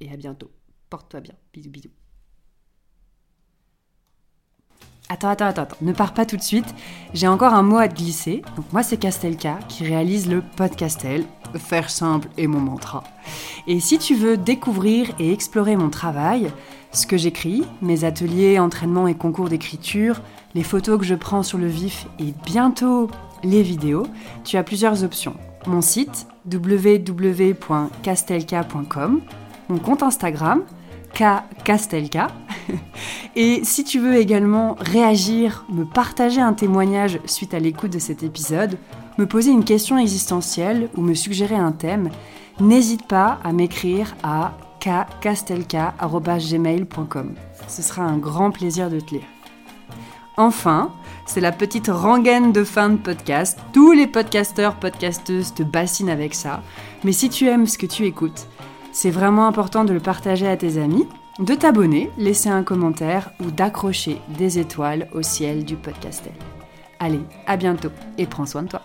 Et 0.00 0.10
à 0.12 0.16
bientôt. 0.16 0.50
Porte-toi 0.90 1.20
bien. 1.20 1.34
Bisous 1.52 1.70
bisous. 1.70 1.90
Attends, 5.10 5.28
attends, 5.28 5.46
attends, 5.46 5.68
ne 5.82 5.92
pars 5.92 6.14
pas 6.14 6.24
tout 6.24 6.38
de 6.38 6.42
suite. 6.42 6.74
J'ai 7.12 7.28
encore 7.28 7.52
un 7.52 7.62
mot 7.62 7.76
à 7.76 7.88
te 7.88 7.94
glisser. 7.94 8.42
Moi 8.72 8.82
c'est 8.82 8.96
Castelka 8.96 9.58
qui 9.68 9.84
réalise 9.84 10.28
le 10.28 10.42
podcastel. 10.56 11.26
Faire 11.56 11.90
simple 11.90 12.28
est 12.38 12.46
mon 12.46 12.58
mantra. 12.58 13.04
Et 13.66 13.80
si 13.80 13.98
tu 13.98 14.14
veux 14.14 14.38
découvrir 14.38 15.14
et 15.18 15.30
explorer 15.30 15.76
mon 15.76 15.90
travail, 15.90 16.50
ce 16.90 17.06
que 17.06 17.18
j'écris, 17.18 17.64
mes 17.82 18.04
ateliers, 18.04 18.58
entraînements 18.58 19.06
et 19.06 19.14
concours 19.14 19.50
d'écriture, 19.50 20.22
les 20.54 20.62
photos 20.62 20.98
que 20.98 21.04
je 21.04 21.14
prends 21.14 21.42
sur 21.42 21.58
le 21.58 21.66
vif 21.66 22.06
et 22.18 22.32
bientôt 22.46 23.10
les 23.42 23.62
vidéos, 23.62 24.06
tu 24.42 24.56
as 24.56 24.64
plusieurs 24.64 25.04
options. 25.04 25.36
Mon 25.66 25.80
site 25.80 26.26
www.castelka.com, 26.50 29.20
mon 29.68 29.78
compte 29.78 30.02
Instagram 30.02 30.62
kkastelka. 31.14 32.26
et 33.36 33.64
si 33.64 33.84
tu 33.84 33.98
veux 33.98 34.16
également 34.16 34.76
réagir, 34.78 35.64
me 35.70 35.84
partager 35.84 36.40
un 36.40 36.52
témoignage 36.52 37.18
suite 37.24 37.54
à 37.54 37.60
l'écoute 37.60 37.92
de 37.92 37.98
cet 37.98 38.22
épisode, 38.22 38.76
me 39.16 39.26
poser 39.26 39.52
une 39.52 39.64
question 39.64 39.96
existentielle 39.96 40.90
ou 40.96 41.00
me 41.00 41.14
suggérer 41.14 41.56
un 41.56 41.72
thème, 41.72 42.10
n'hésite 42.60 43.06
pas 43.06 43.38
à 43.42 43.52
m'écrire 43.52 44.14
à 44.22 44.52
kkastelka.gmail.com. 44.80 47.34
Ce 47.68 47.82
sera 47.82 48.02
un 48.02 48.18
grand 48.18 48.50
plaisir 48.50 48.90
de 48.90 49.00
te 49.00 49.14
lire. 49.14 49.24
Enfin, 50.36 50.92
c'est 51.26 51.40
la 51.40 51.52
petite 51.52 51.88
rengaine 51.88 52.52
de 52.52 52.64
fin 52.64 52.90
de 52.90 52.96
podcast. 52.96 53.58
Tous 53.72 53.92
les 53.92 54.06
podcasteurs, 54.06 54.76
podcasteuses 54.76 55.54
te 55.54 55.62
bassinent 55.62 56.10
avec 56.10 56.34
ça. 56.34 56.62
Mais 57.02 57.12
si 57.12 57.28
tu 57.28 57.48
aimes 57.48 57.66
ce 57.66 57.78
que 57.78 57.86
tu 57.86 58.04
écoutes, 58.04 58.46
c'est 58.92 59.10
vraiment 59.10 59.46
important 59.46 59.84
de 59.84 59.92
le 59.92 60.00
partager 60.00 60.46
à 60.46 60.56
tes 60.56 60.78
amis, 60.78 61.06
de 61.38 61.54
t'abonner, 61.54 62.10
laisser 62.18 62.48
un 62.48 62.62
commentaire 62.62 63.30
ou 63.40 63.50
d'accrocher 63.50 64.20
des 64.38 64.58
étoiles 64.58 65.08
au 65.12 65.22
ciel 65.22 65.64
du 65.64 65.76
podcastel. 65.76 66.32
Allez, 67.00 67.20
à 67.46 67.56
bientôt 67.56 67.90
et 68.18 68.26
prends 68.26 68.46
soin 68.46 68.62
de 68.62 68.68
toi. 68.68 68.82